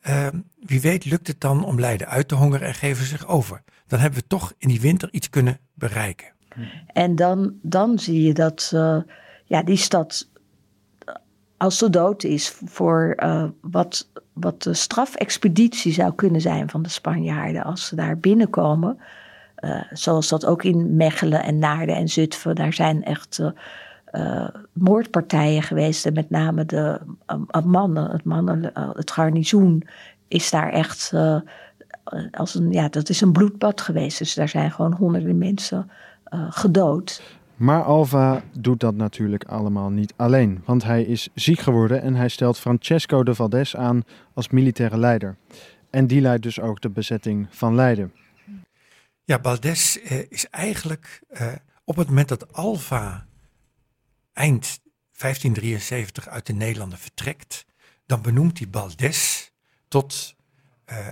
uh, 0.08 0.26
wie 0.60 0.80
weet 0.80 1.04
lukt 1.04 1.26
het 1.26 1.40
dan 1.40 1.64
om 1.64 1.80
Leiden 1.80 2.08
uit 2.08 2.28
te 2.28 2.34
hongeren 2.34 2.66
en 2.66 2.74
geven 2.74 3.06
zich 3.06 3.26
over. 3.26 3.62
Dan 3.86 3.98
hebben 3.98 4.18
we 4.18 4.26
toch 4.26 4.52
in 4.58 4.68
die 4.68 4.80
winter 4.80 5.08
iets 5.12 5.30
kunnen 5.30 5.58
bereiken. 5.74 6.32
En 6.86 7.16
dan, 7.16 7.54
dan 7.62 7.98
zie 7.98 8.22
je 8.22 8.34
dat 8.34 8.70
uh, 8.74 8.98
ja, 9.44 9.62
die 9.62 9.76
stad 9.76 10.28
als 11.56 11.78
ze 11.78 11.90
dood 11.90 12.24
is 12.24 12.56
voor 12.64 13.16
uh, 13.18 13.44
wat, 13.60 14.10
wat 14.32 14.62
de 14.62 14.74
strafexpeditie 14.74 15.92
zou 15.92 16.14
kunnen 16.14 16.40
zijn 16.40 16.70
van 16.70 16.82
de 16.82 16.88
Spanjaarden 16.88 17.64
als 17.64 17.86
ze 17.86 17.96
daar 17.96 18.18
binnenkomen. 18.18 18.98
Uh, 19.60 19.82
zoals 19.90 20.28
dat 20.28 20.46
ook 20.46 20.64
in 20.64 20.96
Mechelen 20.96 21.42
en 21.42 21.58
Naarden 21.58 21.96
en 21.96 22.08
Zutphen. 22.08 22.54
Daar 22.54 22.72
zijn 22.72 23.04
echt 23.04 23.40
uh, 24.16 24.48
moordpartijen 24.72 25.62
geweest. 25.62 26.06
En 26.06 26.12
met 26.12 26.30
name 26.30 26.64
de 26.64 27.00
mannen, 27.64 28.10
het, 28.10 28.24
mannen, 28.24 28.70
het 28.74 29.10
garnizoen 29.10 29.82
is 30.28 30.50
daar 30.50 30.72
echt 30.72 31.12
als 32.30 32.54
een, 32.54 32.72
ja, 32.72 32.88
dat 32.88 33.08
is 33.08 33.20
een 33.20 33.32
bloedbad 33.32 33.80
geweest. 33.80 34.18
Dus 34.18 34.34
daar 34.34 34.48
zijn 34.48 34.70
gewoon 34.70 34.92
honderden 34.92 35.38
mensen 35.38 35.90
gedood. 36.50 37.22
Maar 37.56 37.82
Alva 37.82 38.42
doet 38.58 38.80
dat 38.80 38.94
natuurlijk 38.94 39.44
allemaal 39.44 39.90
niet 39.90 40.12
alleen, 40.16 40.62
want 40.64 40.84
hij 40.84 41.02
is 41.02 41.28
ziek 41.34 41.58
geworden 41.58 42.02
en 42.02 42.14
hij 42.14 42.28
stelt 42.28 42.58
Francesco 42.58 43.22
de 43.22 43.34
Valdes 43.34 43.76
aan 43.76 44.02
als 44.34 44.48
militaire 44.48 44.98
leider. 44.98 45.36
En 45.90 46.06
die 46.06 46.20
leidt 46.20 46.42
dus 46.42 46.60
ook 46.60 46.80
de 46.80 46.90
bezetting 46.90 47.46
van 47.50 47.74
Leiden. 47.74 48.12
Ja, 49.24 49.38
Valdes 49.42 50.02
eh, 50.02 50.18
is 50.28 50.50
eigenlijk 50.50 51.22
eh, 51.28 51.46
op 51.84 51.96
het 51.96 52.08
moment 52.08 52.28
dat 52.28 52.52
Alva 52.52 53.26
eind 54.36 54.80
1573 55.18 56.28
uit 56.28 56.46
de 56.46 56.52
Nederlanden 56.52 56.98
vertrekt, 56.98 57.66
dan 58.06 58.22
benoemt 58.22 58.58
hij 58.58 58.68
Baldes 58.68 59.52
tot, 59.88 60.34
uh, 60.86 61.06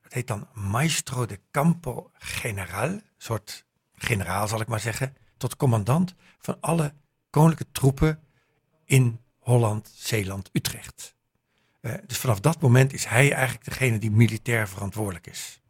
het 0.00 0.12
heet 0.12 0.26
dan 0.26 0.48
Maestro 0.52 1.26
de 1.26 1.40
Campo 1.50 2.10
General, 2.14 3.00
soort 3.16 3.64
generaal 3.94 4.48
zal 4.48 4.60
ik 4.60 4.66
maar 4.66 4.80
zeggen 4.80 5.16
tot 5.36 5.56
commandant 5.56 6.14
van 6.38 6.56
alle 6.60 6.92
koninklijke 7.30 7.72
troepen 7.72 8.20
in 8.84 9.20
Holland, 9.38 9.90
Zeeland, 9.94 10.48
Utrecht. 10.52 11.14
Uh, 11.80 11.92
dus 12.06 12.18
vanaf 12.18 12.40
dat 12.40 12.60
moment 12.60 12.92
is 12.92 13.04
hij 13.04 13.32
eigenlijk 13.32 13.64
degene 13.64 13.98
die 13.98 14.10
militair 14.10 14.68
verantwoordelijk 14.68 15.26
is. 15.26 15.60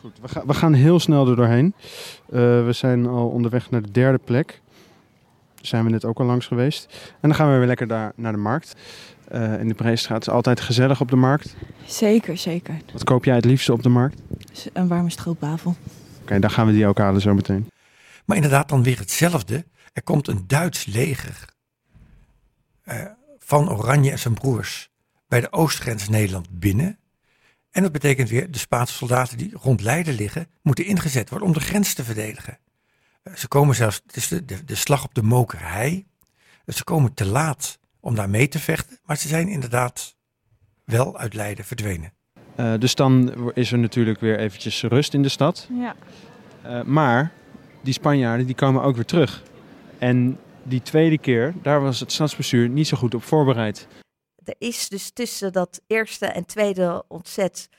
Goed, 0.00 0.20
we, 0.20 0.28
ga, 0.28 0.46
we 0.46 0.54
gaan 0.54 0.72
heel 0.72 1.00
snel 1.00 1.28
er 1.28 1.36
doorheen. 1.36 1.74
Uh, 1.74 2.64
we 2.64 2.72
zijn 2.72 3.06
al 3.06 3.28
onderweg 3.28 3.70
naar 3.70 3.82
de 3.82 3.90
derde 3.90 4.18
plek. 4.18 4.62
Zijn 5.60 5.84
we 5.84 5.90
net 5.90 6.04
ook 6.04 6.18
al 6.18 6.26
langs 6.26 6.46
geweest. 6.46 6.86
En 7.10 7.28
dan 7.28 7.34
gaan 7.34 7.52
we 7.52 7.58
weer 7.58 7.66
lekker 7.66 7.86
daar 7.86 8.12
naar 8.16 8.32
de 8.32 8.38
markt. 8.38 8.74
Uh, 9.32 9.60
in 9.60 9.68
de 9.68 9.74
Breestraat 9.74 10.20
is 10.20 10.26
het 10.26 10.34
altijd 10.34 10.60
gezellig 10.60 11.00
op 11.00 11.08
de 11.08 11.16
markt. 11.16 11.56
Zeker, 11.86 12.38
zeker. 12.38 12.76
Wat 12.92 13.04
koop 13.04 13.24
jij 13.24 13.34
het 13.34 13.44
liefste 13.44 13.72
op 13.72 13.82
de 13.82 13.88
markt? 13.88 14.20
Een 14.72 14.88
warme 14.88 15.10
stroopwafel. 15.10 15.70
Oké, 15.70 16.22
okay, 16.22 16.38
dan 16.38 16.50
gaan 16.50 16.66
we 16.66 16.72
die 16.72 16.86
ook 16.86 16.98
halen 16.98 17.20
zo 17.20 17.34
meteen. 17.34 17.70
Maar 18.24 18.36
inderdaad 18.36 18.68
dan 18.68 18.82
weer 18.82 18.98
hetzelfde. 18.98 19.64
Er 19.92 20.02
komt 20.02 20.28
een 20.28 20.44
Duits 20.46 20.86
leger 20.86 21.44
uh, 22.84 23.04
van 23.38 23.70
Oranje 23.70 24.10
en 24.10 24.18
zijn 24.18 24.34
broers 24.34 24.90
bij 25.28 25.40
de 25.40 25.52
oostgrens 25.52 26.08
Nederland 26.08 26.48
binnen. 26.50 26.98
En 27.70 27.82
dat 27.82 27.92
betekent 27.92 28.28
weer, 28.28 28.50
de 28.50 28.58
Spaanse 28.58 28.94
soldaten 28.94 29.38
die 29.38 29.52
rond 29.54 29.80
Leiden 29.80 30.14
liggen, 30.14 30.46
moeten 30.62 30.84
ingezet 30.84 31.28
worden 31.28 31.48
om 31.48 31.54
de 31.54 31.60
grens 31.60 31.94
te 31.94 32.04
verdedigen. 32.04 32.58
Uh, 33.24 33.34
ze 33.34 33.48
komen 33.48 33.74
zelfs, 33.74 34.00
het 34.06 34.16
is 34.16 34.28
de, 34.28 34.44
de, 34.44 34.64
de 34.64 34.74
slag 34.74 35.04
op 35.04 35.14
de 35.14 35.22
mokerhei. 35.22 36.06
Dus 36.64 36.76
ze 36.76 36.84
komen 36.84 37.14
te 37.14 37.26
laat 37.26 37.78
om 38.00 38.14
daar 38.14 38.30
mee 38.30 38.48
te 38.48 38.58
vechten, 38.58 38.98
maar 39.04 39.16
ze 39.16 39.28
zijn 39.28 39.48
inderdaad 39.48 40.16
wel 40.84 41.18
uit 41.18 41.34
Leiden 41.34 41.64
verdwenen. 41.64 42.12
Uh, 42.56 42.74
dus 42.78 42.94
dan 42.94 43.34
is 43.54 43.72
er 43.72 43.78
natuurlijk 43.78 44.20
weer 44.20 44.38
eventjes 44.38 44.82
rust 44.82 45.14
in 45.14 45.22
de 45.22 45.28
stad. 45.28 45.68
Ja. 45.72 45.94
maar 46.84 47.32
die 47.82 47.92
Spanjaarden 47.92 48.46
die 48.46 48.54
komen 48.54 48.82
ook 48.82 48.94
weer 48.94 49.04
terug. 49.04 49.42
En 49.98 50.38
die 50.62 50.82
tweede 50.82 51.18
keer, 51.18 51.54
daar 51.62 51.80
was 51.80 52.00
het 52.00 52.12
stadsbestuur 52.12 52.68
niet 52.68 52.86
zo 52.86 52.96
goed 52.96 53.14
op 53.14 53.22
voorbereid. 53.22 53.86
Er 54.44 54.54
is 54.58 54.88
dus 54.88 55.10
tussen 55.10 55.52
dat 55.52 55.80
eerste 55.86 56.26
en 56.26 56.46
tweede 56.46 57.04
ontzet 57.08 57.68
uh, 57.70 57.78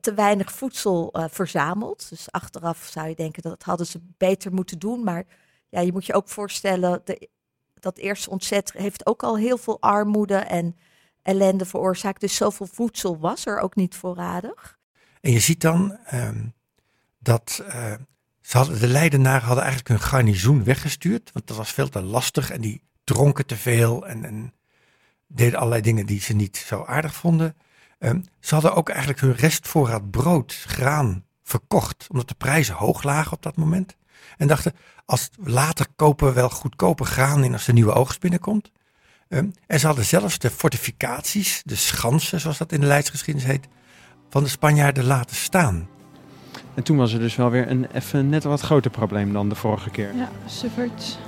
te 0.00 0.14
weinig 0.14 0.52
voedsel 0.52 1.10
uh, 1.12 1.24
verzameld. 1.30 2.08
Dus 2.08 2.30
achteraf 2.30 2.88
zou 2.90 3.08
je 3.08 3.14
denken 3.14 3.42
dat 3.42 3.62
hadden 3.62 3.86
ze 3.86 4.00
beter 4.16 4.52
moeten 4.52 4.78
doen. 4.78 5.04
Maar 5.04 5.24
ja, 5.68 5.80
je 5.80 5.92
moet 5.92 6.06
je 6.06 6.14
ook 6.14 6.28
voorstellen, 6.28 7.00
de, 7.04 7.28
dat 7.74 7.98
eerste 7.98 8.30
ontzet 8.30 8.72
heeft 8.72 9.06
ook 9.06 9.22
al 9.22 9.36
heel 9.36 9.58
veel 9.58 9.80
armoede 9.80 10.36
en 10.36 10.76
ellende 11.22 11.64
veroorzaakt. 11.64 12.20
Dus 12.20 12.36
zoveel 12.36 12.66
voedsel 12.66 13.18
was 13.18 13.46
er 13.46 13.60
ook 13.60 13.74
niet 13.74 13.94
voorradig. 13.94 14.78
En 15.20 15.30
je 15.30 15.40
ziet 15.40 15.60
dan 15.60 15.98
um, 16.12 16.54
dat 17.18 17.64
uh, 17.68 17.94
ze 18.40 18.56
hadden, 18.56 18.80
de 18.80 18.88
Leidenaren 18.88 19.46
hadden 19.46 19.64
eigenlijk 19.64 19.88
hun 19.88 20.08
garnizoen 20.08 20.64
weggestuurd, 20.64 21.32
want 21.32 21.46
dat 21.46 21.56
was 21.56 21.72
veel 21.72 21.88
te 21.88 22.02
lastig 22.02 22.50
en 22.50 22.60
die 22.60 22.82
dronken 23.04 23.46
te 23.46 23.56
veel 23.56 24.06
en, 24.06 24.24
en 24.24 24.54
deden 25.26 25.58
allerlei 25.58 25.82
dingen 25.82 26.06
die 26.06 26.20
ze 26.20 26.32
niet 26.32 26.56
zo 26.56 26.84
aardig 26.84 27.14
vonden. 27.14 27.56
Um, 28.04 28.24
ze 28.40 28.54
hadden 28.54 28.74
ook 28.74 28.88
eigenlijk 28.88 29.20
hun 29.20 29.34
restvoorraad 29.34 30.10
brood, 30.10 30.54
graan 30.66 31.24
verkocht, 31.42 32.06
omdat 32.10 32.28
de 32.28 32.34
prijzen 32.34 32.74
hoog 32.74 33.02
lagen 33.02 33.32
op 33.32 33.42
dat 33.42 33.56
moment. 33.56 33.96
En 34.36 34.46
dachten, 34.46 34.72
als 35.04 35.30
later 35.36 35.86
kopen 35.96 36.26
we 36.26 36.32
wel 36.32 36.50
goedkope 36.50 37.04
graan 37.04 37.44
in 37.44 37.52
als 37.52 37.64
de 37.64 37.72
nieuwe 37.72 37.92
oogst 37.92 38.20
binnenkomt. 38.20 38.70
Um, 39.28 39.52
en 39.66 39.80
ze 39.80 39.86
hadden 39.86 40.04
zelfs 40.04 40.38
de 40.38 40.50
fortificaties, 40.50 41.62
de 41.64 41.74
schansen, 41.74 42.40
zoals 42.40 42.58
dat 42.58 42.72
in 42.72 42.80
de 42.80 42.86
Leidsgeschiedenis 42.86 43.48
heet, 43.48 43.68
van 44.30 44.42
de 44.42 44.48
Spanjaarden 44.48 45.04
laten 45.04 45.36
staan. 45.36 45.88
En 46.74 46.82
toen 46.82 46.96
was 46.96 47.12
er 47.12 47.18
dus 47.18 47.36
wel 47.36 47.50
weer 47.50 47.70
een 47.70 47.86
even 47.92 48.28
net 48.28 48.44
wat 48.44 48.60
groter 48.60 48.90
probleem 48.90 49.32
dan 49.32 49.48
de 49.48 49.54
vorige 49.54 49.90
keer. 49.90 50.14
Ja, 50.14 50.30
suffert. 50.46 51.18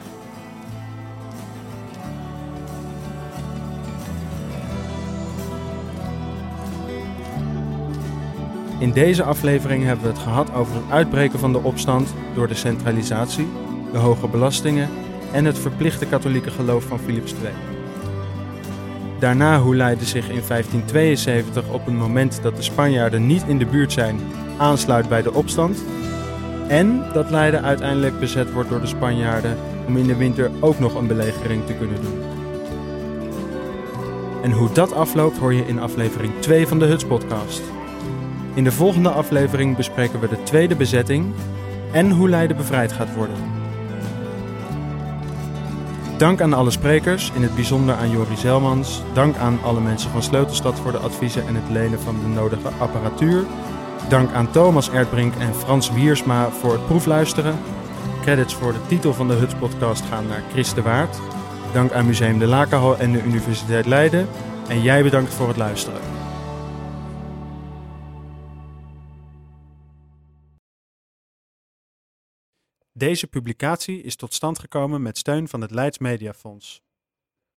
In 8.84 8.92
deze 8.92 9.22
aflevering 9.22 9.84
hebben 9.84 10.04
we 10.04 10.10
het 10.10 10.22
gehad 10.22 10.54
over 10.54 10.74
het 10.74 10.84
uitbreken 10.90 11.38
van 11.38 11.52
de 11.52 11.62
opstand 11.62 12.14
door 12.34 12.48
de 12.48 12.54
centralisatie, 12.54 13.46
de 13.92 13.98
hoge 13.98 14.28
belastingen 14.28 14.88
en 15.32 15.44
het 15.44 15.58
verplichte 15.58 16.06
katholieke 16.06 16.50
geloof 16.50 16.84
van 16.84 16.98
Philips 16.98 17.32
II. 17.32 17.52
Daarna 19.18 19.60
hoe 19.60 19.76
Leiden 19.76 20.06
zich 20.06 20.28
in 20.28 20.42
1572 20.48 21.68
op 21.68 21.84
het 21.84 21.94
moment 21.94 22.42
dat 22.42 22.56
de 22.56 22.62
Spanjaarden 22.62 23.26
niet 23.26 23.44
in 23.46 23.58
de 23.58 23.66
buurt 23.66 23.92
zijn 23.92 24.20
aansluit 24.56 25.08
bij 25.08 25.22
de 25.22 25.32
opstand. 25.32 25.84
En 26.68 27.02
dat 27.12 27.30
Leiden 27.30 27.62
uiteindelijk 27.62 28.20
bezet 28.20 28.52
wordt 28.52 28.68
door 28.68 28.80
de 28.80 28.86
Spanjaarden 28.86 29.56
om 29.86 29.96
in 29.96 30.06
de 30.06 30.16
winter 30.16 30.50
ook 30.60 30.78
nog 30.78 30.94
een 30.94 31.06
belegering 31.06 31.66
te 31.66 31.74
kunnen 31.74 32.00
doen. 32.02 32.22
En 34.42 34.52
hoe 34.52 34.72
dat 34.72 34.92
afloopt 34.92 35.38
hoor 35.38 35.54
je 35.54 35.66
in 35.66 35.80
aflevering 35.80 36.32
2 36.40 36.66
van 36.66 36.78
de 36.78 36.84
Huts 36.84 37.04
podcast. 37.04 37.62
In 38.54 38.64
de 38.64 38.72
volgende 38.72 39.08
aflevering 39.08 39.76
bespreken 39.76 40.20
we 40.20 40.28
de 40.28 40.42
tweede 40.42 40.76
bezetting 40.76 41.34
en 41.92 42.10
hoe 42.10 42.28
Leiden 42.28 42.56
bevrijd 42.56 42.92
gaat 42.92 43.14
worden. 43.14 43.36
Dank 46.16 46.40
aan 46.40 46.52
alle 46.52 46.70
sprekers, 46.70 47.32
in 47.34 47.42
het 47.42 47.54
bijzonder 47.54 47.94
aan 47.94 48.10
Jori 48.10 48.36
Zelmans. 48.36 49.02
Dank 49.12 49.36
aan 49.36 49.58
alle 49.62 49.80
mensen 49.80 50.10
van 50.10 50.22
Sleutelstad 50.22 50.80
voor 50.80 50.92
de 50.92 50.98
adviezen 50.98 51.46
en 51.46 51.54
het 51.54 51.70
lenen 51.70 52.00
van 52.00 52.16
de 52.20 52.28
nodige 52.28 52.68
apparatuur. 52.78 53.44
Dank 54.08 54.32
aan 54.32 54.50
Thomas 54.50 54.90
Erdbrink 54.90 55.34
en 55.34 55.54
Frans 55.54 55.92
Wiersma 55.92 56.50
voor 56.50 56.72
het 56.72 56.86
proefluisteren. 56.86 57.58
Credits 58.22 58.54
voor 58.54 58.72
de 58.72 58.86
titel 58.86 59.14
van 59.14 59.28
de 59.28 59.34
Huts 59.34 59.54
podcast 59.54 60.04
gaan 60.04 60.26
naar 60.26 60.42
Chris 60.52 60.74
de 60.74 60.82
Waard. 60.82 61.18
Dank 61.72 61.92
aan 61.92 62.06
Museum 62.06 62.38
de 62.38 62.46
Lakenhal 62.46 62.98
en 62.98 63.12
de 63.12 63.22
Universiteit 63.22 63.86
Leiden. 63.86 64.28
En 64.68 64.82
jij 64.82 65.02
bedankt 65.02 65.34
voor 65.34 65.48
het 65.48 65.56
luisteren. 65.56 66.13
Deze 73.04 73.26
publicatie 73.26 74.02
is 74.02 74.16
tot 74.16 74.34
stand 74.34 74.58
gekomen 74.58 75.02
met 75.02 75.18
steun 75.18 75.48
van 75.48 75.60
het 75.60 75.70
Leids 75.70 75.98
Mediafonds. 75.98 76.82